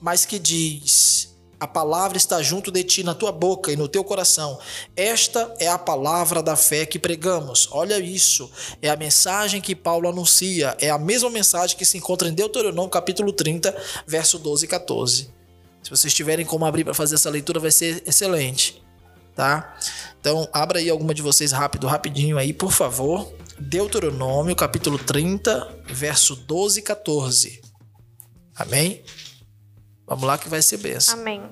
Mas 0.00 0.24
que 0.24 0.38
diz: 0.38 1.36
A 1.60 1.66
palavra 1.66 2.16
está 2.16 2.42
junto 2.42 2.70
de 2.70 2.82
ti 2.82 3.02
na 3.04 3.14
tua 3.14 3.30
boca 3.30 3.70
e 3.70 3.76
no 3.76 3.86
teu 3.86 4.02
coração. 4.02 4.58
Esta 4.96 5.54
é 5.58 5.68
a 5.68 5.76
palavra 5.76 6.42
da 6.42 6.56
fé 6.56 6.86
que 6.86 6.98
pregamos. 6.98 7.68
Olha 7.70 7.98
isso, 8.00 8.50
é 8.80 8.88
a 8.88 8.96
mensagem 8.96 9.60
que 9.60 9.76
Paulo 9.76 10.08
anuncia, 10.08 10.74
é 10.80 10.88
a 10.88 10.98
mesma 10.98 11.28
mensagem 11.28 11.76
que 11.76 11.84
se 11.84 11.98
encontra 11.98 12.28
em 12.28 12.32
Deuteronômio 12.32 12.90
capítulo 12.90 13.32
30, 13.32 13.76
verso 14.06 14.38
12 14.38 14.64
e 14.64 14.68
14. 14.68 15.30
Se 15.82 15.90
vocês 15.90 16.14
tiverem 16.14 16.46
como 16.46 16.64
abrir 16.64 16.84
para 16.84 16.94
fazer 16.94 17.16
essa 17.16 17.28
leitura, 17.28 17.60
vai 17.60 17.70
ser 17.70 18.02
excelente, 18.06 18.81
tá? 19.34 19.76
Então, 20.20 20.48
abra 20.52 20.78
aí 20.78 20.88
alguma 20.88 21.14
de 21.14 21.22
vocês 21.22 21.52
rápido, 21.52 21.86
rapidinho 21.86 22.38
aí, 22.38 22.52
por 22.52 22.72
favor. 22.72 23.32
Deuteronômio, 23.58 24.56
capítulo 24.56 24.98
30, 24.98 25.82
verso 25.86 26.34
12 26.34 26.80
e 26.80 26.82
14. 26.82 27.62
Amém? 28.56 29.04
Vamos 30.06 30.24
lá 30.24 30.36
que 30.36 30.48
vai 30.48 30.60
ser 30.60 30.78
benção. 30.78 31.18
Amém. 31.18 31.42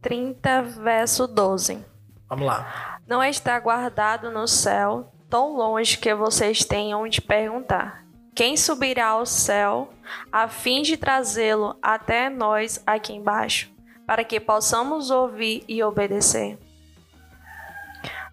30, 0.00 0.62
verso 0.62 1.26
12. 1.26 1.84
Vamos 2.28 2.46
lá. 2.46 2.98
Não 3.06 3.22
está 3.22 3.58
guardado 3.58 4.30
no 4.30 4.46
céu, 4.46 5.12
tão 5.28 5.56
longe 5.56 5.98
que 5.98 6.14
vocês 6.14 6.64
tenham 6.64 7.06
de 7.08 7.20
perguntar. 7.20 8.04
Quem 8.34 8.56
subirá 8.56 9.08
ao 9.08 9.26
céu 9.26 9.92
a 10.30 10.46
fim 10.46 10.82
de 10.82 10.96
trazê-lo 10.96 11.76
até 11.82 12.28
nós 12.28 12.82
aqui 12.86 13.12
embaixo? 13.12 13.75
Para 14.06 14.24
que 14.24 14.38
possamos 14.38 15.10
ouvir 15.10 15.64
e 15.66 15.82
obedecer. 15.82 16.58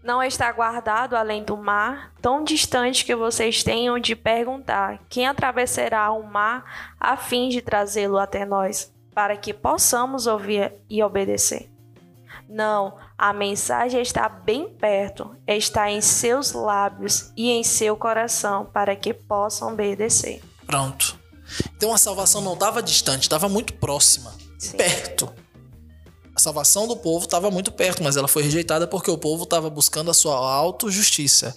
Não 0.03 0.21
está 0.21 0.51
guardado 0.51 1.15
além 1.15 1.43
do 1.43 1.55
mar, 1.55 2.11
tão 2.21 2.43
distante 2.43 3.05
que 3.05 3.15
vocês 3.15 3.63
tenham 3.63 3.97
de 3.97 4.15
perguntar: 4.15 4.99
quem 5.09 5.25
atravessará 5.25 6.11
o 6.11 6.23
mar 6.23 6.93
a 6.99 7.15
fim 7.15 7.47
de 7.47 7.61
trazê-lo 7.61 8.17
até 8.17 8.45
nós, 8.45 8.91
para 9.15 9.37
que 9.37 9.53
possamos 9.53 10.27
ouvir 10.27 10.73
e 10.89 11.01
obedecer? 11.01 11.71
Não, 12.49 12.97
a 13.17 13.31
mensagem 13.31 14.01
está 14.01 14.27
bem 14.27 14.67
perto, 14.67 15.35
está 15.47 15.89
em 15.89 16.01
seus 16.01 16.51
lábios 16.51 17.31
e 17.37 17.49
em 17.49 17.63
seu 17.63 17.95
coração, 17.95 18.65
para 18.65 18.95
que 18.97 19.13
possam 19.13 19.71
obedecer. 19.71 20.41
Pronto. 20.65 21.17
Então 21.77 21.93
a 21.93 21.97
salvação 21.97 22.41
não 22.41 22.53
estava 22.53 22.83
distante, 22.83 23.23
estava 23.23 23.47
muito 23.47 23.73
próxima, 23.73 24.33
Sim. 24.59 24.75
perto. 24.75 25.33
Salvação 26.43 26.87
do 26.87 26.97
povo 26.97 27.23
estava 27.23 27.49
muito 27.49 27.71
perto, 27.71 28.03
mas 28.03 28.17
ela 28.17 28.27
foi 28.27 28.43
rejeitada 28.43 28.85
porque 28.85 29.09
o 29.09 29.17
povo 29.17 29.45
estava 29.45 29.69
buscando 29.69 30.11
a 30.11 30.13
sua 30.13 30.35
autojustiça, 30.35 31.55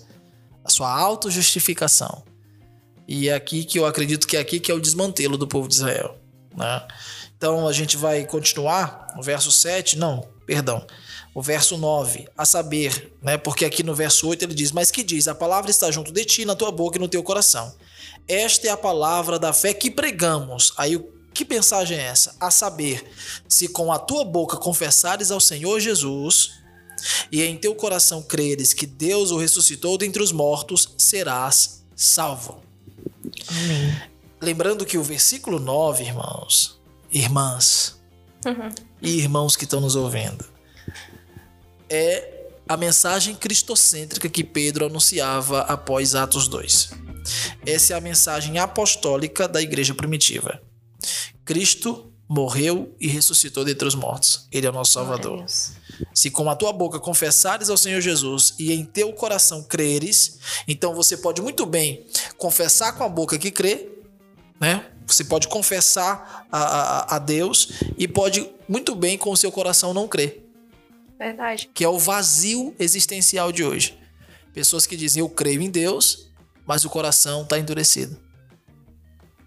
a 0.64 0.70
sua 0.70 0.88
autojustificação. 0.88 2.22
E 3.08 3.28
é 3.28 3.34
aqui 3.34 3.64
que 3.64 3.78
eu 3.78 3.84
acredito 3.84 4.28
que 4.28 4.36
é 4.36 4.40
aqui 4.40 4.60
que 4.60 4.70
é 4.70 4.74
o 4.74 4.80
desmantelo 4.80 5.36
do 5.36 5.48
povo 5.48 5.66
de 5.66 5.74
Israel. 5.74 6.16
Né? 6.56 6.86
Então 7.36 7.66
a 7.66 7.72
gente 7.72 7.96
vai 7.96 8.24
continuar 8.24 9.08
o 9.18 9.22
verso 9.22 9.50
7, 9.50 9.98
não, 9.98 10.24
perdão, 10.46 10.86
o 11.34 11.42
verso 11.42 11.76
9, 11.76 12.28
a 12.38 12.44
saber, 12.46 13.12
né? 13.20 13.36
Porque 13.36 13.64
aqui 13.64 13.82
no 13.82 13.94
verso 13.94 14.28
8 14.28 14.44
ele 14.44 14.54
diz: 14.54 14.70
Mas 14.70 14.92
que 14.92 15.02
diz? 15.02 15.26
A 15.26 15.34
palavra 15.34 15.70
está 15.70 15.90
junto 15.90 16.12
de 16.12 16.24
ti, 16.24 16.44
na 16.44 16.54
tua 16.54 16.70
boca 16.70 16.96
e 16.96 17.00
no 17.00 17.08
teu 17.08 17.22
coração. 17.22 17.74
Esta 18.28 18.68
é 18.68 18.70
a 18.70 18.76
palavra 18.76 19.38
da 19.38 19.52
fé 19.52 19.74
que 19.74 19.90
pregamos. 19.90 20.72
Aí 20.76 20.96
o 20.96 21.15
que 21.36 21.54
mensagem 21.54 21.98
é 21.98 22.02
essa? 22.02 22.34
A 22.40 22.50
saber, 22.50 23.04
se 23.46 23.68
com 23.68 23.92
a 23.92 23.98
tua 23.98 24.24
boca 24.24 24.56
confessares 24.56 25.30
ao 25.30 25.38
Senhor 25.38 25.78
Jesus 25.80 26.52
e 27.30 27.42
em 27.42 27.58
teu 27.58 27.74
coração 27.74 28.22
creres 28.22 28.72
que 28.72 28.86
Deus 28.86 29.30
o 29.30 29.36
ressuscitou 29.36 29.98
dentre 29.98 30.22
os 30.22 30.32
mortos, 30.32 30.94
serás 30.96 31.84
salvo. 31.94 32.62
Amém. 33.48 34.02
Lembrando 34.40 34.86
que 34.86 34.96
o 34.96 35.02
versículo 35.02 35.58
9, 35.58 36.04
irmãos, 36.04 36.80
irmãs 37.12 38.00
uhum. 38.46 38.70
e 39.02 39.18
irmãos 39.18 39.56
que 39.56 39.64
estão 39.64 39.80
nos 39.80 39.94
ouvindo, 39.94 40.42
é 41.90 42.46
a 42.66 42.78
mensagem 42.78 43.34
cristocêntrica 43.34 44.30
que 44.30 44.42
Pedro 44.42 44.86
anunciava 44.86 45.60
após 45.62 46.14
Atos 46.14 46.48
2. 46.48 46.92
Essa 47.66 47.92
é 47.92 47.96
a 47.96 48.00
mensagem 48.00 48.58
apostólica 48.58 49.46
da 49.46 49.60
igreja 49.60 49.94
primitiva. 49.94 50.62
Cristo 51.44 52.12
morreu 52.28 52.94
e 53.00 53.06
ressuscitou 53.06 53.64
dentre 53.64 53.86
os 53.86 53.94
mortos. 53.94 54.48
Ele 54.50 54.66
é 54.66 54.70
o 54.70 54.72
nosso 54.72 54.92
Salvador. 54.92 55.44
Se 56.12 56.30
com 56.30 56.50
a 56.50 56.56
tua 56.56 56.72
boca 56.72 56.98
confessares 56.98 57.70
ao 57.70 57.76
Senhor 57.76 58.00
Jesus 58.00 58.54
e 58.58 58.72
em 58.72 58.84
teu 58.84 59.12
coração 59.12 59.62
creres, 59.62 60.38
então 60.66 60.94
você 60.94 61.16
pode 61.16 61.40
muito 61.40 61.64
bem 61.64 62.04
confessar 62.36 62.92
com 62.92 63.04
a 63.04 63.08
boca 63.08 63.38
que 63.38 63.50
crê, 63.50 63.88
né? 64.60 64.86
Você 65.06 65.22
pode 65.22 65.46
confessar 65.46 66.46
a, 66.50 66.58
a, 66.58 67.16
a 67.16 67.18
Deus 67.18 67.70
e 67.96 68.08
pode 68.08 68.50
muito 68.68 68.94
bem 68.94 69.16
com 69.16 69.30
o 69.30 69.36
seu 69.36 69.52
coração 69.52 69.94
não 69.94 70.08
crer. 70.08 70.44
Verdade. 71.16 71.70
Que 71.72 71.84
é 71.84 71.88
o 71.88 71.98
vazio 71.98 72.74
existencial 72.78 73.52
de 73.52 73.64
hoje. 73.64 73.96
Pessoas 74.52 74.84
que 74.86 74.96
dizem 74.96 75.20
eu 75.20 75.28
creio 75.28 75.62
em 75.62 75.70
Deus, 75.70 76.28
mas 76.66 76.84
o 76.84 76.90
coração 76.90 77.42
está 77.42 77.58
endurecido. 77.58 78.18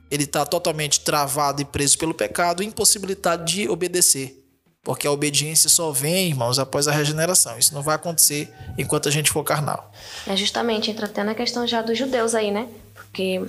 Ele 0.09 0.23
está 0.23 0.45
totalmente 0.45 1.01
travado 1.01 1.61
e 1.61 1.65
preso 1.65 1.97
pelo 1.97 2.13
pecado, 2.13 2.63
impossibilitado 2.63 3.45
de 3.45 3.69
obedecer. 3.69 4.39
Porque 4.83 5.05
a 5.05 5.11
obediência 5.11 5.69
só 5.69 5.91
vem, 5.91 6.29
irmãos, 6.29 6.57
após 6.57 6.87
a 6.87 6.91
regeneração. 6.91 7.57
Isso 7.57 7.73
não 7.73 7.81
vai 7.81 7.95
acontecer 7.95 8.51
enquanto 8.77 9.09
a 9.09 9.11
gente 9.11 9.29
for 9.29 9.43
carnal. 9.43 9.91
É 10.25 10.35
justamente, 10.35 10.89
entra 10.89 11.05
até 11.05 11.23
na 11.23 11.35
questão 11.35 11.67
já 11.67 11.81
dos 11.81 11.97
judeus 11.97 12.33
aí, 12.33 12.49
né? 12.49 12.67
Porque 12.93 13.45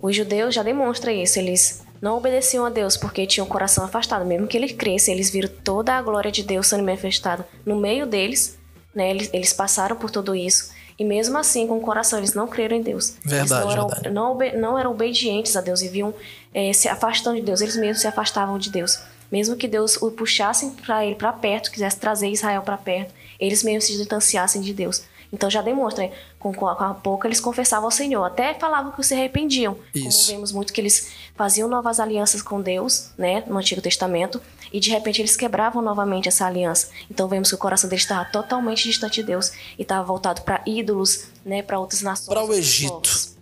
os 0.00 0.14
judeus 0.14 0.54
já 0.54 0.62
demonstram 0.62 1.12
isso. 1.12 1.38
Eles 1.38 1.82
não 2.00 2.16
obedeciam 2.16 2.66
a 2.66 2.70
Deus 2.70 2.96
porque 2.96 3.26
tinham 3.26 3.46
o 3.46 3.50
coração 3.50 3.84
afastado. 3.84 4.26
Mesmo 4.26 4.46
que 4.46 4.56
eles 4.56 4.72
crescem, 4.72 5.14
eles 5.14 5.30
viram 5.30 5.48
toda 5.64 5.94
a 5.94 6.02
glória 6.02 6.30
de 6.30 6.42
Deus 6.42 6.66
sendo 6.66 6.84
manifestada 6.84 7.46
no 7.64 7.76
meio 7.76 8.06
deles. 8.06 8.58
Né? 8.94 9.10
Eles, 9.10 9.30
eles 9.32 9.52
passaram 9.52 9.96
por 9.96 10.10
tudo 10.10 10.34
isso. 10.34 10.70
E 10.98 11.04
mesmo 11.04 11.38
assim, 11.38 11.66
com 11.66 11.78
o 11.78 11.80
coração, 11.80 12.18
eles 12.18 12.34
não 12.34 12.46
creram 12.46 12.76
em 12.76 12.82
Deus. 12.82 13.14
Verdade, 13.24 13.40
eles 13.40 13.50
não 13.50 13.70
eram, 13.72 13.88
verdade. 13.88 14.10
Não, 14.10 14.38
não, 14.60 14.78
eram 14.78 14.90
obedientes 14.90 15.56
a 15.56 15.60
Deus 15.60 15.82
e 15.82 15.88
viam 15.88 16.14
é, 16.54 16.72
se 16.72 16.88
afastando 16.88 17.36
de 17.36 17.42
Deus. 17.42 17.60
Eles 17.60 17.76
mesmos 17.76 18.00
se 18.00 18.06
afastavam 18.06 18.58
de 18.58 18.70
Deus. 18.70 18.98
Mesmo 19.30 19.56
que 19.56 19.66
Deus 19.66 19.96
o 19.96 20.10
puxasse 20.10 20.70
para 20.84 21.04
ele 21.06 21.14
para 21.14 21.32
perto, 21.32 21.70
quisesse 21.70 21.96
trazer 21.96 22.28
Israel 22.28 22.62
para 22.62 22.76
perto, 22.76 23.14
eles 23.40 23.62
mesmos 23.62 23.84
se 23.84 23.96
distanciassem 23.96 24.60
de 24.60 24.74
Deus. 24.74 25.02
Então 25.32 25.48
já 25.48 25.62
demonstra, 25.62 26.04
né? 26.04 26.12
com, 26.38 26.52
com 26.52 26.68
a 26.68 26.92
boca 26.92 27.26
eles 27.26 27.40
confessavam 27.40 27.86
ao 27.86 27.90
Senhor, 27.90 28.22
até 28.22 28.52
falavam 28.52 28.92
que 28.92 29.02
se 29.02 29.14
arrependiam. 29.14 29.78
Isso. 29.94 30.26
Como 30.26 30.26
vemos 30.26 30.52
muito 30.52 30.72
que 30.72 30.80
eles 30.80 31.08
faziam 31.34 31.68
novas 31.68 31.98
alianças 31.98 32.42
com 32.42 32.60
Deus, 32.60 33.10
né, 33.16 33.42
no 33.46 33.56
Antigo 33.56 33.80
Testamento, 33.80 34.42
e 34.70 34.78
de 34.78 34.90
repente 34.90 35.22
eles 35.22 35.34
quebravam 35.34 35.80
novamente 35.80 36.28
essa 36.28 36.46
aliança. 36.46 36.88
Então 37.10 37.28
vemos 37.28 37.48
que 37.48 37.54
o 37.54 37.58
coração 37.58 37.88
deles 37.88 38.02
estava 38.02 38.26
totalmente 38.26 38.82
distante 38.82 39.20
de 39.20 39.26
Deus 39.26 39.52
e 39.78 39.82
estava 39.82 40.04
voltado 40.04 40.42
para 40.42 40.62
ídolos, 40.66 41.24
né, 41.44 41.62
para 41.62 41.78
outras 41.78 42.02
nações. 42.02 42.28
Para 42.28 42.44
o 42.44 42.52
Egito. 42.52 43.32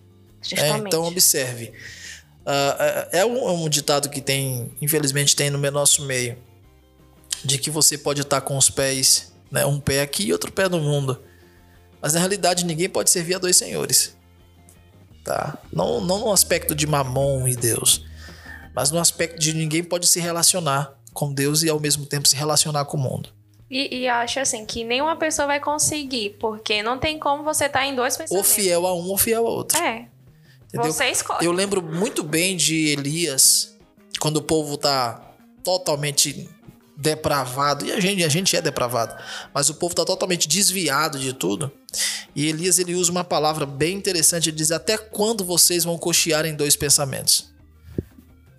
É, 0.53 0.69
então 0.79 1.05
observe. 1.05 1.73
Uh, 2.41 3.09
é 3.13 3.27
um, 3.27 3.65
um, 3.65 3.69
ditado 3.69 4.09
que 4.09 4.21
tem, 4.21 4.73
infelizmente, 4.81 5.37
tem 5.37 5.51
no 5.51 5.59
nosso 5.71 6.05
meio, 6.07 6.39
de 7.45 7.59
que 7.59 7.71
você 7.71 7.99
pode 7.99 8.23
estar 8.23 8.41
com 8.41 8.57
os 8.57 8.71
pés, 8.71 9.33
né, 9.51 9.67
um 9.67 9.79
pé 9.79 10.03
aqui 10.03 10.25
e 10.25 10.33
outro 10.33 10.51
pé 10.51 10.69
no 10.69 10.79
mundo. 10.79 11.21
Mas 12.01 12.15
na 12.15 12.21
realidade 12.21 12.65
ninguém 12.65 12.89
pode 12.89 13.11
servir 13.11 13.35
a 13.35 13.39
dois 13.39 13.57
senhores. 13.57 14.17
Tá? 15.25 15.59
Não, 15.73 16.01
não 16.01 16.19
no 16.19 16.33
aspecto 16.33 16.75
de 16.75 16.87
mamon 16.87 17.47
e 17.47 17.55
Deus, 17.55 18.05
mas 18.75 18.91
no 18.91 18.99
aspecto 18.99 19.39
de 19.39 19.53
ninguém 19.53 19.85
pode 19.85 20.07
se 20.07 20.19
relacionar 20.19 20.95
com 21.13 21.33
Deus 21.33 21.63
e 21.63 21.69
ao 21.69 21.79
mesmo 21.79 22.07
tempo 22.07 22.27
se 22.27 22.37
relacionar 22.37 22.85
com 22.87 22.97
o 22.97 23.01
mundo. 23.01 23.29
E, 23.71 24.01
e 24.01 24.09
acho 24.09 24.41
assim 24.41 24.67
que 24.67 24.83
nenhuma 24.83 25.15
pessoa 25.17 25.47
vai 25.47 25.61
conseguir, 25.61 26.37
porque 26.41 26.83
não 26.83 26.99
tem 26.99 27.19
como 27.19 27.45
você 27.45 27.67
estar 27.67 27.81
tá 27.81 27.87
em 27.87 27.95
dois 27.95 28.17
pensamentos. 28.17 28.49
Ou 28.49 28.55
fiel 28.57 28.87
a 28.87 28.95
um 28.95 29.09
ou 29.09 29.19
fiel 29.19 29.47
a 29.47 29.51
outro. 29.51 29.79
É. 29.79 30.09
Entendeu? 30.67 30.93
Você 30.93 31.07
escolhe. 31.07 31.45
Eu 31.45 31.53
lembro 31.53 31.83
muito 31.83 32.23
bem 32.23 32.57
de 32.57 32.89
Elias, 32.89 33.77
quando 34.19 34.39
o 34.39 34.43
povo 34.43 34.77
tá 34.77 35.35
totalmente 35.63 36.49
depravado, 37.01 37.87
e 37.87 37.93
a 37.93 37.99
gente, 37.99 38.23
a 38.23 38.29
gente 38.29 38.55
é 38.55 38.61
depravado, 38.61 39.15
mas 39.55 39.71
o 39.71 39.75
povo 39.75 39.93
está 39.93 40.05
totalmente 40.05 40.47
desviado 40.47 41.19
de 41.19 41.33
tudo. 41.33 41.73
E 42.37 42.47
Elias 42.47 42.79
ele 42.79 42.95
usa 42.95 43.11
uma 43.11 43.25
palavra 43.25 43.65
bem 43.65 43.97
interessante, 43.97 44.51
ele 44.51 44.57
diz: 44.57 44.71
Até 44.71 44.99
quando 44.99 45.45
vocês 45.45 45.83
vão 45.83 45.97
cochear 45.97 46.45
em 46.45 46.55
dois 46.55 46.77
pensamentos? 46.77 47.51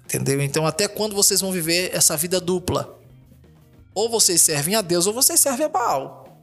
Entendeu? 0.06 0.42
Então, 0.42 0.66
até 0.66 0.88
quando 0.88 1.16
vocês 1.16 1.40
vão 1.40 1.52
viver 1.52 1.92
essa 1.94 2.18
vida 2.18 2.42
dupla? 2.42 3.00
Ou 3.94 4.10
vocês 4.10 4.42
servem 4.42 4.76
a 4.76 4.82
Deus 4.82 5.06
ou 5.06 5.14
vocês 5.14 5.40
servem 5.40 5.66
a 5.66 5.70
Baal. 5.70 6.42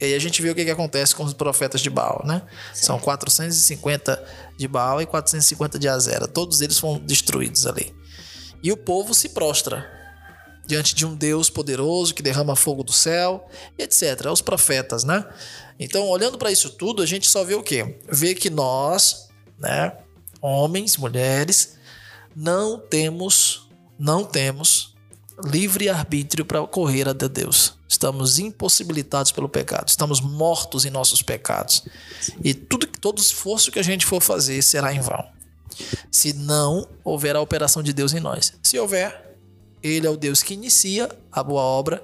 E 0.00 0.04
aí 0.04 0.14
a 0.14 0.18
gente 0.18 0.42
vê 0.42 0.50
o 0.50 0.54
que, 0.54 0.64
que 0.64 0.70
acontece 0.70 1.14
com 1.14 1.24
os 1.24 1.32
profetas 1.32 1.80
de 1.80 1.88
Baal, 1.88 2.22
né? 2.26 2.42
Sim. 2.74 2.86
São 2.86 2.98
450 2.98 4.24
de 4.58 4.68
Baal 4.68 5.00
e 5.00 5.06
450 5.06 5.78
de 5.78 5.88
Azera. 5.88 6.28
Todos 6.28 6.60
eles 6.60 6.78
foram 6.78 6.98
destruídos 6.98 7.66
ali. 7.66 7.94
E 8.62 8.70
o 8.70 8.76
povo 8.76 9.14
se 9.14 9.30
prostra 9.30 9.95
diante 10.66 10.94
de 10.94 11.06
um 11.06 11.14
Deus 11.14 11.48
poderoso 11.48 12.14
que 12.14 12.22
derrama 12.22 12.56
fogo 12.56 12.82
do 12.82 12.92
céu, 12.92 13.48
etc. 13.78 14.26
Os 14.32 14.40
profetas, 14.40 15.04
né? 15.04 15.24
Então, 15.78 16.08
olhando 16.08 16.38
para 16.38 16.50
isso 16.50 16.70
tudo, 16.70 17.02
a 17.02 17.06
gente 17.06 17.28
só 17.28 17.44
vê 17.44 17.54
o 17.54 17.62
quê? 17.62 17.98
Vê 18.10 18.34
que 18.34 18.50
nós, 18.50 19.28
né, 19.58 19.92
homens, 20.40 20.96
mulheres, 20.96 21.76
não 22.34 22.78
temos, 22.78 23.68
não 23.98 24.24
temos 24.24 24.94
livre 25.44 25.88
arbítrio 25.88 26.44
para 26.44 26.66
correr 26.66 27.08
a 27.08 27.12
Deus. 27.12 27.74
Estamos 27.88 28.38
impossibilitados 28.38 29.32
pelo 29.32 29.48
pecado, 29.48 29.88
estamos 29.88 30.20
mortos 30.20 30.84
em 30.84 30.90
nossos 30.90 31.22
pecados. 31.22 31.84
E 32.42 32.54
tudo, 32.54 32.86
todo 32.86 33.18
esforço 33.18 33.70
que 33.70 33.78
a 33.78 33.82
gente 33.82 34.06
for 34.06 34.20
fazer 34.20 34.62
será 34.62 34.92
em 34.92 35.00
vão. 35.00 35.24
Se 36.10 36.32
não 36.32 36.88
houver 37.04 37.36
a 37.36 37.40
operação 37.40 37.82
de 37.82 37.92
Deus 37.92 38.14
em 38.14 38.20
nós. 38.20 38.54
Se 38.62 38.78
houver, 38.78 39.25
ele 39.82 40.06
é 40.06 40.10
o 40.10 40.16
Deus 40.16 40.42
que 40.42 40.54
inicia 40.54 41.08
a 41.30 41.42
boa 41.42 41.62
obra, 41.62 42.02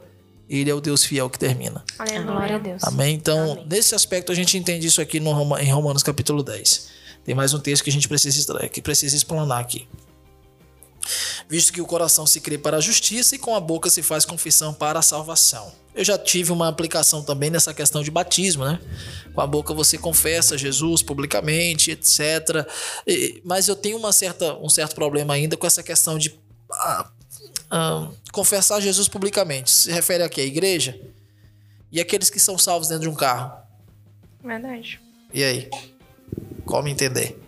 ele 0.49 0.71
é 0.71 0.75
o 0.75 0.81
Deus 0.81 1.05
fiel 1.05 1.31
que 1.31 1.39
termina. 1.39 1.85
Glória 2.25 2.57
a 2.57 2.59
Deus. 2.59 2.83
Amém? 2.85 3.15
Então, 3.15 3.53
Amém. 3.53 3.67
nesse 3.69 3.95
aspecto, 3.95 4.31
a 4.31 4.35
gente 4.35 4.57
entende 4.59 4.87
isso 4.87 5.01
aqui 5.01 5.19
no, 5.19 5.59
em 5.59 5.73
Romanos 5.73 6.03
capítulo 6.03 6.43
10. 6.43 6.91
Tem 7.25 7.35
mais 7.35 7.55
um 7.55 7.59
texto 7.59 7.85
que 7.85 7.91
a 7.91 7.93
gente 7.93 8.09
precisa, 8.09 8.69
que 8.69 8.83
precisa 8.83 9.17
explanar 9.17 9.61
aqui. 9.61 9.89
Visto 11.49 11.73
que 11.73 11.81
o 11.81 11.87
coração 11.87 12.27
se 12.27 12.41
crê 12.41 12.57
para 12.57 12.77
a 12.77 12.81
justiça 12.81 13.35
e 13.35 13.39
com 13.39 13.55
a 13.55 13.61
boca 13.61 13.91
se 13.91 14.03
faz 14.03 14.25
confissão 14.25 14.73
para 14.73 14.99
a 14.99 15.03
salvação. 15.03 15.73
Eu 15.95 16.05
já 16.05 16.17
tive 16.17 16.53
uma 16.53 16.69
aplicação 16.69 17.23
também 17.23 17.51
nessa 17.51 17.75
questão 17.75 18.03
de 18.03 18.11
batismo, 18.11 18.65
né? 18.65 18.81
Com 19.35 19.41
a 19.41 19.47
boca 19.47 19.75
você 19.75 19.99
confessa 19.99 20.57
Jesus 20.57 21.03
publicamente, 21.03 21.91
etc. 21.91 22.67
Mas 23.45 23.69
eu 23.69 23.77
tenho 23.77 23.99
uma 23.99 24.13
certa, 24.13 24.55
um 24.55 24.69
certo 24.69 24.95
problema 24.95 25.35
ainda 25.35 25.57
com 25.57 25.67
essa 25.67 25.83
questão 25.83 26.17
de 26.17 26.39
confessar 28.33 28.81
Jesus 28.81 29.09
publicamente. 29.09 29.71
Se 29.71 29.91
refere 29.91 30.23
aqui 30.23 30.41
à 30.41 30.45
igreja 30.45 31.01
e 31.91 32.01
aqueles 32.01 32.31
que 32.31 32.41
são 32.41 32.59
salvos 32.59 32.89
dentro 32.89 33.03
de 33.03 33.09
um 33.09 33.15
carro. 33.15 33.53
Verdade. 34.43 35.01
E 35.33 35.43
aí? 35.43 35.71
Como 36.65 36.89
entender? 36.89 37.39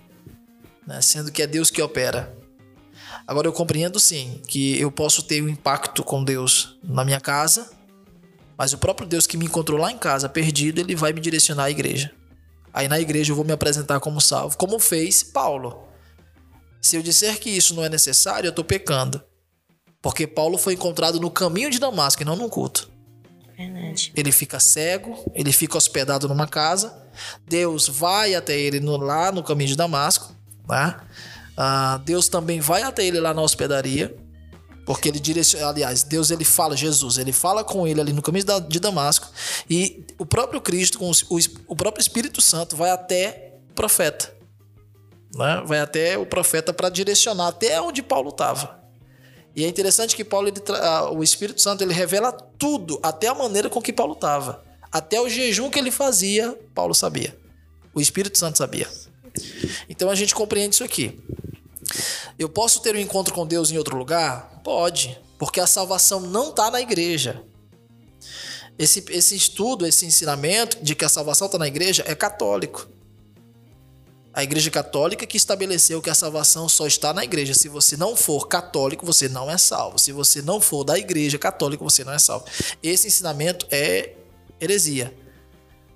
Né? 0.86 1.00
Sendo 1.00 1.32
que 1.32 1.42
é 1.42 1.46
Deus 1.46 1.70
que 1.70 1.82
opera. 1.82 2.34
Agora 3.26 3.48
eu 3.48 3.52
compreendo 3.52 3.98
sim 3.98 4.42
que 4.46 4.78
eu 4.78 4.92
posso 4.92 5.22
ter 5.22 5.42
um 5.42 5.48
impacto 5.48 6.04
com 6.04 6.22
Deus 6.22 6.78
na 6.82 7.04
minha 7.04 7.20
casa, 7.20 7.70
mas 8.56 8.72
o 8.72 8.78
próprio 8.78 9.08
Deus 9.08 9.26
que 9.26 9.36
me 9.36 9.46
encontrou 9.46 9.78
lá 9.78 9.90
em 9.90 9.98
casa, 9.98 10.28
perdido, 10.28 10.80
ele 10.80 10.94
vai 10.94 11.12
me 11.12 11.20
direcionar 11.20 11.64
à 11.64 11.70
igreja. 11.70 12.12
Aí 12.72 12.86
na 12.86 13.00
igreja 13.00 13.32
eu 13.32 13.36
vou 13.36 13.44
me 13.44 13.52
apresentar 13.52 13.98
como 14.00 14.20
salvo, 14.20 14.58
como 14.58 14.78
fez 14.78 15.22
Paulo. 15.22 15.88
Se 16.82 16.96
eu 16.96 17.02
disser 17.02 17.40
que 17.40 17.48
isso 17.48 17.74
não 17.74 17.84
é 17.84 17.88
necessário, 17.88 18.48
eu 18.48 18.50
estou 18.50 18.64
pecando. 18.64 19.22
Porque 20.04 20.26
Paulo 20.26 20.58
foi 20.58 20.74
encontrado 20.74 21.18
no 21.18 21.30
caminho 21.30 21.70
de 21.70 21.78
Damasco 21.78 22.20
e 22.20 22.26
não 22.26 22.36
num 22.36 22.46
culto. 22.46 22.90
Verdade. 23.56 24.12
Ele 24.14 24.30
fica 24.30 24.60
cego, 24.60 25.32
ele 25.34 25.50
fica 25.50 25.78
hospedado 25.78 26.28
numa 26.28 26.46
casa. 26.46 26.94
Deus 27.48 27.88
vai 27.88 28.34
até 28.34 28.54
ele 28.54 28.80
no, 28.80 28.98
lá 28.98 29.32
no 29.32 29.42
caminho 29.42 29.68
de 29.68 29.76
Damasco. 29.76 30.36
Né? 30.68 30.94
Ah, 31.56 32.02
Deus 32.04 32.28
também 32.28 32.60
vai 32.60 32.82
até 32.82 33.02
ele 33.02 33.18
lá 33.18 33.32
na 33.32 33.40
hospedaria. 33.40 34.14
Porque 34.84 35.08
ele 35.08 35.18
direciona, 35.18 35.68
aliás, 35.68 36.02
Deus 36.02 36.30
ele 36.30 36.44
fala, 36.44 36.76
Jesus, 36.76 37.16
ele 37.16 37.32
fala 37.32 37.64
com 37.64 37.86
ele 37.86 37.98
ali 37.98 38.12
no 38.12 38.20
caminho 38.20 38.44
de 38.68 38.78
Damasco. 38.78 39.30
E 39.70 40.04
o 40.18 40.26
próprio 40.26 40.60
Cristo, 40.60 40.98
com 40.98 41.10
o, 41.10 41.38
o 41.66 41.74
próprio 41.74 42.02
Espírito 42.02 42.42
Santo, 42.42 42.76
vai 42.76 42.90
até 42.90 43.54
o 43.70 43.72
profeta. 43.72 44.34
Né? 45.34 45.62
Vai 45.64 45.80
até 45.80 46.18
o 46.18 46.26
profeta 46.26 46.74
para 46.74 46.90
direcionar 46.90 47.48
até 47.48 47.80
onde 47.80 48.02
Paulo 48.02 48.28
estava. 48.28 48.83
E 49.56 49.64
é 49.64 49.68
interessante 49.68 50.16
que 50.16 50.24
Paulo, 50.24 50.48
ele, 50.48 50.60
o 51.12 51.22
Espírito 51.22 51.60
Santo, 51.60 51.82
ele 51.82 51.92
revela 51.92 52.32
tudo, 52.32 52.98
até 53.02 53.28
a 53.28 53.34
maneira 53.34 53.70
com 53.70 53.80
que 53.80 53.92
Paulo 53.92 54.14
estava. 54.14 54.64
Até 54.90 55.20
o 55.20 55.28
jejum 55.28 55.70
que 55.70 55.78
ele 55.78 55.90
fazia, 55.90 56.58
Paulo 56.74 56.94
sabia. 56.94 57.36
O 57.94 58.00
Espírito 58.00 58.38
Santo 58.38 58.58
sabia. 58.58 58.88
Então 59.88 60.10
a 60.10 60.14
gente 60.14 60.34
compreende 60.34 60.74
isso 60.74 60.84
aqui. 60.84 61.20
Eu 62.38 62.48
posso 62.48 62.80
ter 62.80 62.96
um 62.96 62.98
encontro 62.98 63.32
com 63.32 63.46
Deus 63.46 63.70
em 63.70 63.78
outro 63.78 63.96
lugar? 63.96 64.60
Pode, 64.64 65.20
porque 65.38 65.60
a 65.60 65.66
salvação 65.66 66.20
não 66.20 66.50
está 66.50 66.70
na 66.70 66.80
igreja. 66.80 67.42
Esse, 68.76 69.04
esse 69.10 69.36
estudo, 69.36 69.86
esse 69.86 70.04
ensinamento 70.04 70.82
de 70.82 70.96
que 70.96 71.04
a 71.04 71.08
salvação 71.08 71.46
está 71.46 71.58
na 71.58 71.68
igreja 71.68 72.02
é 72.06 72.14
católico. 72.14 72.88
A 74.34 74.42
Igreja 74.42 74.70
Católica 74.70 75.26
que 75.26 75.36
estabeleceu 75.36 76.02
que 76.02 76.10
a 76.10 76.14
salvação 76.14 76.68
só 76.68 76.86
está 76.86 77.12
na 77.12 77.22
igreja. 77.22 77.54
Se 77.54 77.68
você 77.68 77.96
não 77.96 78.16
for 78.16 78.48
católico, 78.48 79.06
você 79.06 79.28
não 79.28 79.50
é 79.50 79.56
salvo. 79.56 79.98
Se 79.98 80.10
você 80.10 80.42
não 80.42 80.60
for 80.60 80.82
da 80.82 80.98
Igreja 80.98 81.38
Católica, 81.38 81.84
você 81.84 82.02
não 82.02 82.12
é 82.12 82.18
salvo. 82.18 82.44
Esse 82.82 83.06
ensinamento 83.06 83.66
é 83.70 84.14
heresia. 84.60 85.14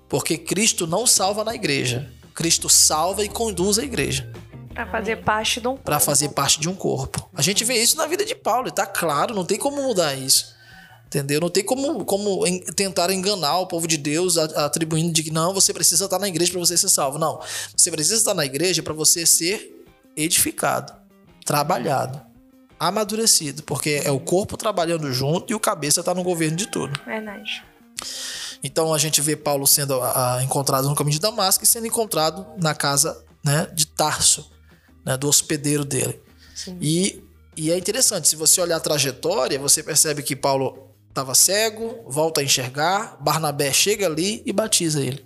Porque 0.07 0.37
Cristo 0.37 0.87
não 0.87 1.05
salva 1.05 1.43
na 1.43 1.53
igreja. 1.53 2.11
Cristo 2.33 2.69
salva 2.69 3.23
e 3.23 3.29
conduz 3.29 3.77
a 3.77 3.83
igreja. 3.83 4.31
Para 4.73 4.87
fazer 4.87 5.17
parte 5.17 5.59
de 5.59 5.67
um 5.67 5.71
corpo. 5.71 5.83
Para 5.83 5.99
fazer 5.99 6.29
parte 6.29 6.59
de 6.59 6.69
um 6.69 6.75
corpo. 6.75 7.29
A 7.33 7.41
gente 7.41 7.63
vê 7.65 7.75
isso 7.75 7.97
na 7.97 8.07
vida 8.07 8.25
de 8.25 8.33
Paulo, 8.33 8.69
está 8.69 8.85
claro, 8.85 9.35
não 9.35 9.45
tem 9.45 9.59
como 9.59 9.81
mudar 9.83 10.15
isso. 10.15 10.55
Entendeu? 11.09 11.41
Não 11.41 11.49
tem 11.49 11.65
como, 11.65 12.05
como 12.05 12.43
tentar 12.75 13.09
enganar 13.09 13.57
o 13.57 13.65
povo 13.65 13.87
de 13.87 13.97
Deus 13.97 14.37
atribuindo 14.37 15.11
de 15.11 15.23
que 15.23 15.31
não, 15.31 15.55
você 15.55 15.73
precisa 15.73 16.05
estar 16.05 16.19
na 16.19 16.27
igreja 16.27 16.51
para 16.51 16.59
você 16.59 16.77
ser 16.77 16.87
salvo. 16.87 17.17
Não. 17.17 17.41
Você 17.75 17.89
precisa 17.89 18.17
estar 18.17 18.35
na 18.35 18.45
igreja 18.45 18.83
para 18.83 18.93
você 18.93 19.25
ser 19.25 19.83
edificado, 20.15 20.93
trabalhado, 21.43 22.21
amadurecido, 22.79 23.63
porque 23.63 24.03
é 24.05 24.11
o 24.11 24.19
corpo 24.19 24.55
trabalhando 24.55 25.11
junto 25.11 25.51
e 25.51 25.55
o 25.55 25.59
cabeça 25.59 26.01
está 26.01 26.13
no 26.13 26.21
governo 26.21 26.55
de 26.55 26.67
tudo. 26.67 26.99
Verdade. 27.03 27.63
Então 28.63 28.93
a 28.93 28.97
gente 28.99 29.19
vê 29.19 29.35
Paulo 29.35 29.65
sendo 29.65 29.99
encontrado 30.43 30.87
no 30.87 30.93
caminho 30.93 31.15
de 31.15 31.21
Damasco 31.21 31.63
e 31.63 31.67
sendo 31.67 31.87
encontrado 31.87 32.45
na 32.61 32.75
casa 32.75 33.25
né, 33.43 33.67
de 33.73 33.87
Tarso, 33.87 34.51
né, 35.03 35.17
do 35.17 35.27
hospedeiro 35.27 35.83
dele. 35.83 36.21
Sim. 36.53 36.77
E, 36.79 37.23
e 37.57 37.71
é 37.71 37.77
interessante, 37.79 38.27
se 38.27 38.35
você 38.35 38.61
olhar 38.61 38.77
a 38.77 38.79
trajetória, 38.79 39.57
você 39.57 39.81
percebe 39.81 40.21
que 40.21 40.35
Paulo 40.35 40.89
estava 41.19 41.35
cego, 41.35 42.03
volta 42.07 42.41
a 42.41 42.43
enxergar, 42.43 43.17
Barnabé 43.19 43.71
chega 43.73 44.05
ali 44.05 44.41
e 44.45 44.53
batiza 44.53 45.01
ele. 45.01 45.25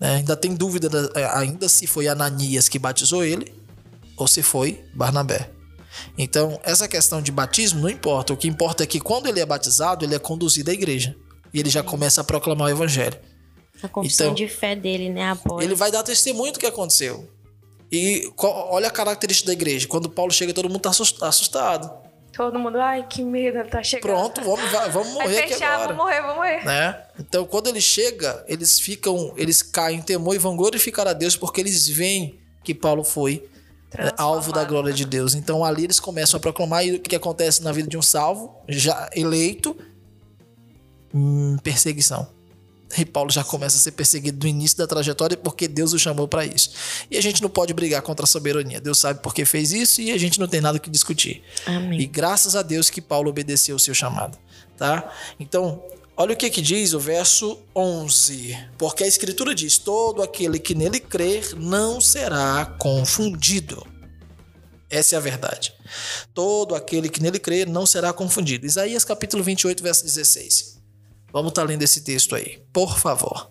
É, 0.00 0.16
ainda 0.16 0.36
tem 0.36 0.54
dúvida 0.54 0.88
é, 1.14 1.24
ainda 1.24 1.68
se 1.68 1.86
foi 1.86 2.08
Ananias 2.08 2.68
que 2.68 2.78
batizou 2.78 3.24
ele 3.24 3.54
ou 4.16 4.26
se 4.26 4.42
foi 4.42 4.84
Barnabé. 4.94 5.50
Então, 6.18 6.60
essa 6.64 6.88
questão 6.88 7.22
de 7.22 7.30
batismo 7.30 7.80
não 7.80 7.88
importa. 7.88 8.32
O 8.32 8.36
que 8.36 8.48
importa 8.48 8.82
é 8.82 8.86
que 8.86 9.00
quando 9.00 9.28
ele 9.28 9.40
é 9.40 9.46
batizado, 9.46 10.04
ele 10.04 10.14
é 10.14 10.18
conduzido 10.18 10.70
à 10.70 10.74
igreja. 10.74 11.16
E 11.52 11.60
ele 11.60 11.70
já 11.70 11.84
começa 11.84 12.20
a 12.20 12.24
proclamar 12.24 12.66
o 12.66 12.70
evangelho. 12.70 13.16
A 13.80 13.88
confissão 13.88 14.26
então, 14.26 14.34
de 14.34 14.48
fé 14.48 14.74
dele, 14.74 15.08
né? 15.08 15.30
Após. 15.30 15.64
Ele 15.64 15.74
vai 15.74 15.92
dar 15.92 16.02
testemunho 16.02 16.52
do 16.52 16.58
que 16.58 16.66
aconteceu. 16.66 17.28
E 17.92 18.28
olha 18.36 18.88
a 18.88 18.90
característica 18.90 19.46
da 19.46 19.52
igreja. 19.52 19.86
Quando 19.86 20.10
Paulo 20.10 20.32
chega, 20.32 20.52
todo 20.52 20.68
mundo 20.68 20.88
está 20.88 21.28
assustado. 21.28 22.03
Todo 22.36 22.58
mundo, 22.58 22.78
ai, 22.80 23.06
que 23.08 23.22
medo, 23.22 23.64
tá 23.68 23.82
chegando. 23.82 24.10
Pronto, 24.10 24.40
vamos, 24.40 24.92
vamos 24.92 25.12
morrer 25.12 25.34
Vai 25.34 25.48
fechar, 25.48 25.54
aqui 25.54 25.64
agora. 25.64 25.94
Vamos 25.94 26.04
morrer, 26.04 26.20
vamos 26.20 26.36
morrer. 26.36 26.64
Né? 26.64 27.02
Então, 27.18 27.46
quando 27.46 27.68
ele 27.68 27.80
chega, 27.80 28.44
eles 28.48 28.80
ficam, 28.80 29.32
eles 29.36 29.62
caem 29.62 29.98
em 29.98 30.02
temor 30.02 30.34
e 30.34 30.38
vão 30.38 30.56
glorificar 30.56 31.06
a 31.06 31.12
Deus 31.12 31.36
porque 31.36 31.60
eles 31.60 31.88
veem 31.88 32.40
que 32.64 32.74
Paulo 32.74 33.04
foi 33.04 33.48
né, 33.96 34.10
alvo 34.16 34.52
da 34.52 34.64
glória 34.64 34.92
de 34.92 35.04
Deus. 35.04 35.34
Então, 35.34 35.64
ali 35.64 35.84
eles 35.84 36.00
começam 36.00 36.38
a 36.38 36.40
proclamar 36.40 36.84
e 36.84 36.96
o 36.96 37.00
que 37.00 37.14
acontece 37.14 37.62
na 37.62 37.70
vida 37.70 37.88
de 37.88 37.96
um 37.96 38.02
salvo, 38.02 38.56
já 38.68 39.08
eleito, 39.14 39.76
hum, 41.14 41.56
perseguição. 41.62 42.33
E 42.96 43.04
Paulo 43.04 43.30
já 43.30 43.42
começa 43.42 43.76
a 43.76 43.80
ser 43.80 43.92
perseguido 43.92 44.38
do 44.38 44.46
início 44.46 44.78
da 44.78 44.86
trajetória 44.86 45.36
porque 45.36 45.66
Deus 45.66 45.92
o 45.92 45.98
chamou 45.98 46.28
para 46.28 46.44
isso. 46.44 46.70
E 47.10 47.16
a 47.16 47.20
gente 47.20 47.42
não 47.42 47.50
pode 47.50 47.74
brigar 47.74 48.02
contra 48.02 48.24
a 48.24 48.26
soberania. 48.26 48.80
Deus 48.80 48.98
sabe 48.98 49.20
por 49.20 49.34
que 49.34 49.44
fez 49.44 49.72
isso 49.72 50.00
e 50.00 50.12
a 50.12 50.18
gente 50.18 50.38
não 50.38 50.46
tem 50.46 50.60
nada 50.60 50.78
que 50.78 50.90
discutir. 50.90 51.42
Amém. 51.66 52.00
E 52.00 52.06
graças 52.06 52.54
a 52.54 52.62
Deus 52.62 52.90
que 52.90 53.00
Paulo 53.00 53.30
obedeceu 53.30 53.76
o 53.76 53.78
seu 53.78 53.94
chamado, 53.94 54.38
tá? 54.76 55.12
Então, 55.40 55.82
olha 56.16 56.34
o 56.34 56.36
que 56.36 56.50
que 56.50 56.62
diz 56.62 56.92
o 56.92 57.00
verso 57.00 57.58
11. 57.74 58.56
Porque 58.78 59.04
a 59.04 59.06
escritura 59.06 59.54
diz: 59.54 59.78
"Todo 59.78 60.22
aquele 60.22 60.58
que 60.58 60.74
nele 60.74 61.00
crer 61.00 61.54
não 61.56 62.00
será 62.00 62.64
confundido". 62.78 63.84
Essa 64.88 65.16
é 65.16 65.18
a 65.18 65.20
verdade. 65.20 65.72
Todo 66.32 66.74
aquele 66.74 67.08
que 67.08 67.20
nele 67.20 67.40
crer 67.40 67.66
não 67.66 67.84
será 67.84 68.12
confundido. 68.12 68.64
Isaías 68.64 69.04
capítulo 69.04 69.42
28, 69.42 69.82
verso 69.82 70.04
16. 70.04 70.73
Vamos 71.34 71.50
estar 71.50 71.62
tá 71.62 71.68
lendo 71.68 71.82
esse 71.82 72.04
texto 72.04 72.36
aí, 72.36 72.62
por 72.72 72.96
favor. 72.96 73.50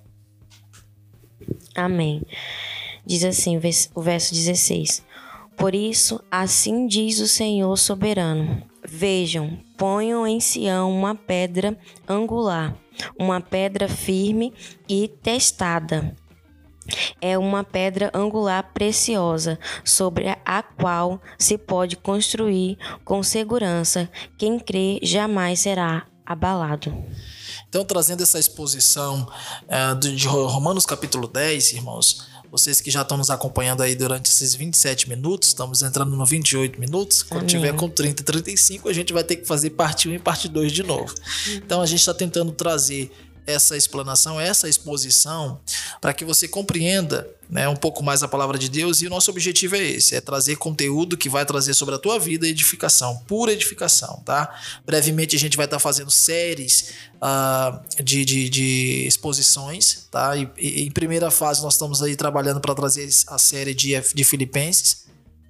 Amém. 1.75 2.21
Diz 3.05 3.25
assim 3.25 3.59
o 3.93 4.01
verso 4.01 4.33
16: 4.33 5.03
Por 5.57 5.75
isso, 5.75 6.23
assim 6.31 6.87
diz 6.87 7.19
o 7.19 7.27
Senhor 7.27 7.75
soberano: 7.77 8.63
Vejam, 8.87 9.59
ponham 9.77 10.25
em 10.25 10.39
Sião 10.39 10.89
uma 10.89 11.13
pedra 11.13 11.77
angular, 12.07 12.73
uma 13.19 13.41
pedra 13.41 13.89
firme 13.89 14.53
e 14.87 15.09
testada. 15.09 16.15
É 17.19 17.37
uma 17.37 17.65
pedra 17.65 18.09
angular 18.13 18.71
preciosa, 18.73 19.59
sobre 19.83 20.29
a 20.45 20.63
qual 20.63 21.21
se 21.37 21.57
pode 21.57 21.97
construir 21.97 22.77
com 23.03 23.21
segurança. 23.21 24.09
Quem 24.37 24.57
crê 24.57 24.99
jamais 25.03 25.59
será 25.59 26.07
abalado. 26.25 26.93
Então, 27.73 27.83
trazendo 27.83 28.21
essa 28.21 28.37
exposição 28.37 29.27
uh, 29.63 29.95
de 29.97 30.27
Romanos 30.27 30.85
capítulo 30.85 31.27
10, 31.27 31.73
irmãos, 31.73 32.27
vocês 32.51 32.79
que 32.79 32.91
já 32.91 33.01
estão 33.01 33.17
nos 33.17 33.31
acompanhando 33.31 33.81
aí 33.81 33.95
durante 33.95 34.27
esses 34.27 34.53
27 34.53 35.09
minutos, 35.09 35.47
estamos 35.47 35.81
entrando 35.81 36.15
no 36.15 36.23
28 36.23 36.79
minutos. 36.79 37.23
Quando 37.23 37.39
Amém. 37.39 37.47
tiver 37.47 37.73
com 37.75 37.89
30, 37.89 38.21
35, 38.21 38.87
a 38.87 38.93
gente 38.93 39.11
vai 39.11 39.23
ter 39.23 39.37
que 39.37 39.47
fazer 39.47 39.71
parte 39.71 40.07
1 40.07 40.13
e 40.13 40.19
parte 40.19 40.47
2 40.47 40.71
de 40.71 40.83
novo. 40.83 41.15
Então, 41.55 41.81
a 41.81 41.87
gente 41.87 42.01
está 42.01 42.13
tentando 42.13 42.51
trazer 42.51 43.11
essa 43.45 43.75
explanação, 43.75 44.39
essa 44.39 44.67
exposição, 44.67 45.59
para 45.99 46.13
que 46.13 46.25
você 46.25 46.47
compreenda 46.47 47.27
né, 47.49 47.67
um 47.67 47.75
pouco 47.75 48.03
mais 48.03 48.23
a 48.23 48.27
palavra 48.27 48.57
de 48.57 48.69
Deus. 48.69 49.01
E 49.01 49.07
o 49.07 49.09
nosso 49.09 49.29
objetivo 49.29 49.75
é 49.75 49.83
esse: 49.83 50.15
é 50.15 50.21
trazer 50.21 50.55
conteúdo 50.55 51.17
que 51.17 51.29
vai 51.29 51.45
trazer 51.45 51.73
sobre 51.73 51.95
a 51.95 51.99
tua 51.99 52.19
vida 52.19 52.47
edificação, 52.47 53.17
pura 53.27 53.51
edificação, 53.51 54.21
tá? 54.25 54.53
Brevemente 54.85 55.35
a 55.35 55.39
gente 55.39 55.57
vai 55.57 55.65
estar 55.65 55.77
tá 55.77 55.79
fazendo 55.79 56.09
séries 56.09 56.93
uh, 57.17 58.03
de, 58.03 58.25
de, 58.25 58.49
de, 58.49 59.07
exposições, 59.07 60.07
tá? 60.09 60.35
E, 60.35 60.49
e, 60.57 60.83
em 60.83 60.91
primeira 60.91 61.29
fase 61.29 61.61
nós 61.61 61.73
estamos 61.73 62.01
aí 62.01 62.15
trabalhando 62.15 62.59
para 62.59 62.73
trazer 62.73 63.07
a 63.27 63.37
série 63.37 63.73
de, 63.73 63.93
de 64.13 64.23
Filipenses 64.23 65.02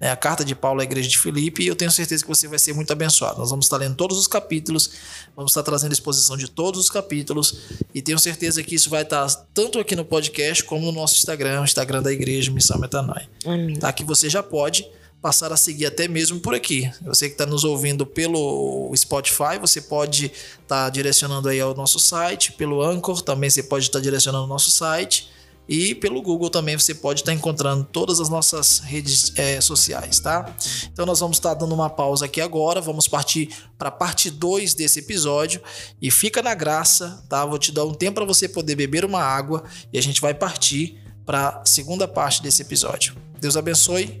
né, 0.04 0.10
a 0.10 0.16
carta 0.16 0.44
de 0.44 0.54
Paulo 0.54 0.82
à 0.82 0.84
igreja 0.84 1.08
de 1.08 1.18
Filipe, 1.18 1.62
e 1.62 1.66
eu 1.66 1.74
tenho 1.74 1.90
certeza 1.90 2.22
que 2.22 2.28
você 2.28 2.46
vai 2.46 2.58
ser 2.58 2.74
muito 2.74 2.92
abençoado. 2.92 3.38
Nós 3.38 3.48
vamos 3.48 3.64
estar 3.64 3.78
lendo 3.78 3.96
todos 3.96 4.18
os 4.18 4.26
capítulos, 4.26 4.90
vamos 5.34 5.52
estar 5.52 5.62
trazendo 5.62 5.92
exposição 5.92 6.36
de 6.36 6.46
todos 6.46 6.78
os 6.78 6.90
capítulos, 6.90 7.56
e 7.94 8.02
tenho 8.02 8.18
certeza 8.18 8.62
que 8.62 8.74
isso 8.74 8.90
vai 8.90 9.00
estar 9.00 9.26
tanto 9.54 9.78
aqui 9.78 9.96
no 9.96 10.04
podcast 10.04 10.62
como 10.64 10.84
no 10.84 10.92
nosso 10.92 11.14
Instagram, 11.14 11.62
o 11.62 11.64
Instagram 11.64 12.02
da 12.02 12.12
igreja 12.12 12.50
Missão 12.50 12.78
Metanói. 12.78 13.22
Amém. 13.46 13.78
Tá? 13.78 13.90
Que 13.94 14.04
você 14.04 14.28
já 14.28 14.42
pode 14.42 14.86
passar 15.22 15.50
a 15.54 15.56
seguir 15.56 15.86
até 15.86 16.06
mesmo 16.06 16.38
por 16.38 16.54
aqui. 16.54 16.92
Você 17.06 17.28
que 17.28 17.32
está 17.32 17.46
nos 17.46 17.64
ouvindo 17.64 18.04
pelo 18.04 18.92
Spotify, 18.94 19.58
você 19.58 19.80
pode 19.80 20.26
estar 20.26 20.66
tá 20.66 20.90
direcionando 20.90 21.48
aí 21.48 21.58
ao 21.58 21.74
nosso 21.74 21.98
site, 21.98 22.52
pelo 22.52 22.82
Anchor, 22.82 23.22
também 23.22 23.48
você 23.48 23.62
pode 23.62 23.86
estar 23.86 24.00
tá 24.00 24.02
direcionando 24.02 24.42
ao 24.42 24.48
nosso 24.50 24.70
site. 24.70 25.32
E 25.68 25.94
pelo 25.94 26.20
Google 26.20 26.50
também 26.50 26.78
você 26.78 26.94
pode 26.94 27.20
estar 27.20 27.32
encontrando 27.32 27.84
todas 27.84 28.20
as 28.20 28.28
nossas 28.28 28.80
redes 28.80 29.32
é, 29.36 29.60
sociais, 29.60 30.20
tá? 30.20 30.54
Então 30.92 31.06
nós 31.06 31.20
vamos 31.20 31.38
estar 31.38 31.54
dando 31.54 31.74
uma 31.74 31.88
pausa 31.88 32.26
aqui 32.26 32.40
agora, 32.40 32.80
vamos 32.80 33.08
partir 33.08 33.48
para 33.78 33.88
a 33.88 33.92
parte 33.92 34.30
2 34.30 34.74
desse 34.74 34.98
episódio 34.98 35.62
e 36.00 36.10
fica 36.10 36.42
na 36.42 36.54
graça, 36.54 37.24
tá? 37.28 37.44
Vou 37.46 37.58
te 37.58 37.72
dar 37.72 37.84
um 37.84 37.94
tempo 37.94 38.16
para 38.16 38.24
você 38.24 38.48
poder 38.48 38.74
beber 38.74 39.04
uma 39.04 39.22
água 39.22 39.64
e 39.92 39.98
a 39.98 40.02
gente 40.02 40.20
vai 40.20 40.34
partir 40.34 41.00
para 41.24 41.48
a 41.48 41.66
segunda 41.66 42.06
parte 42.06 42.42
desse 42.42 42.60
episódio. 42.60 43.16
Deus 43.40 43.56
abençoe 43.56 44.20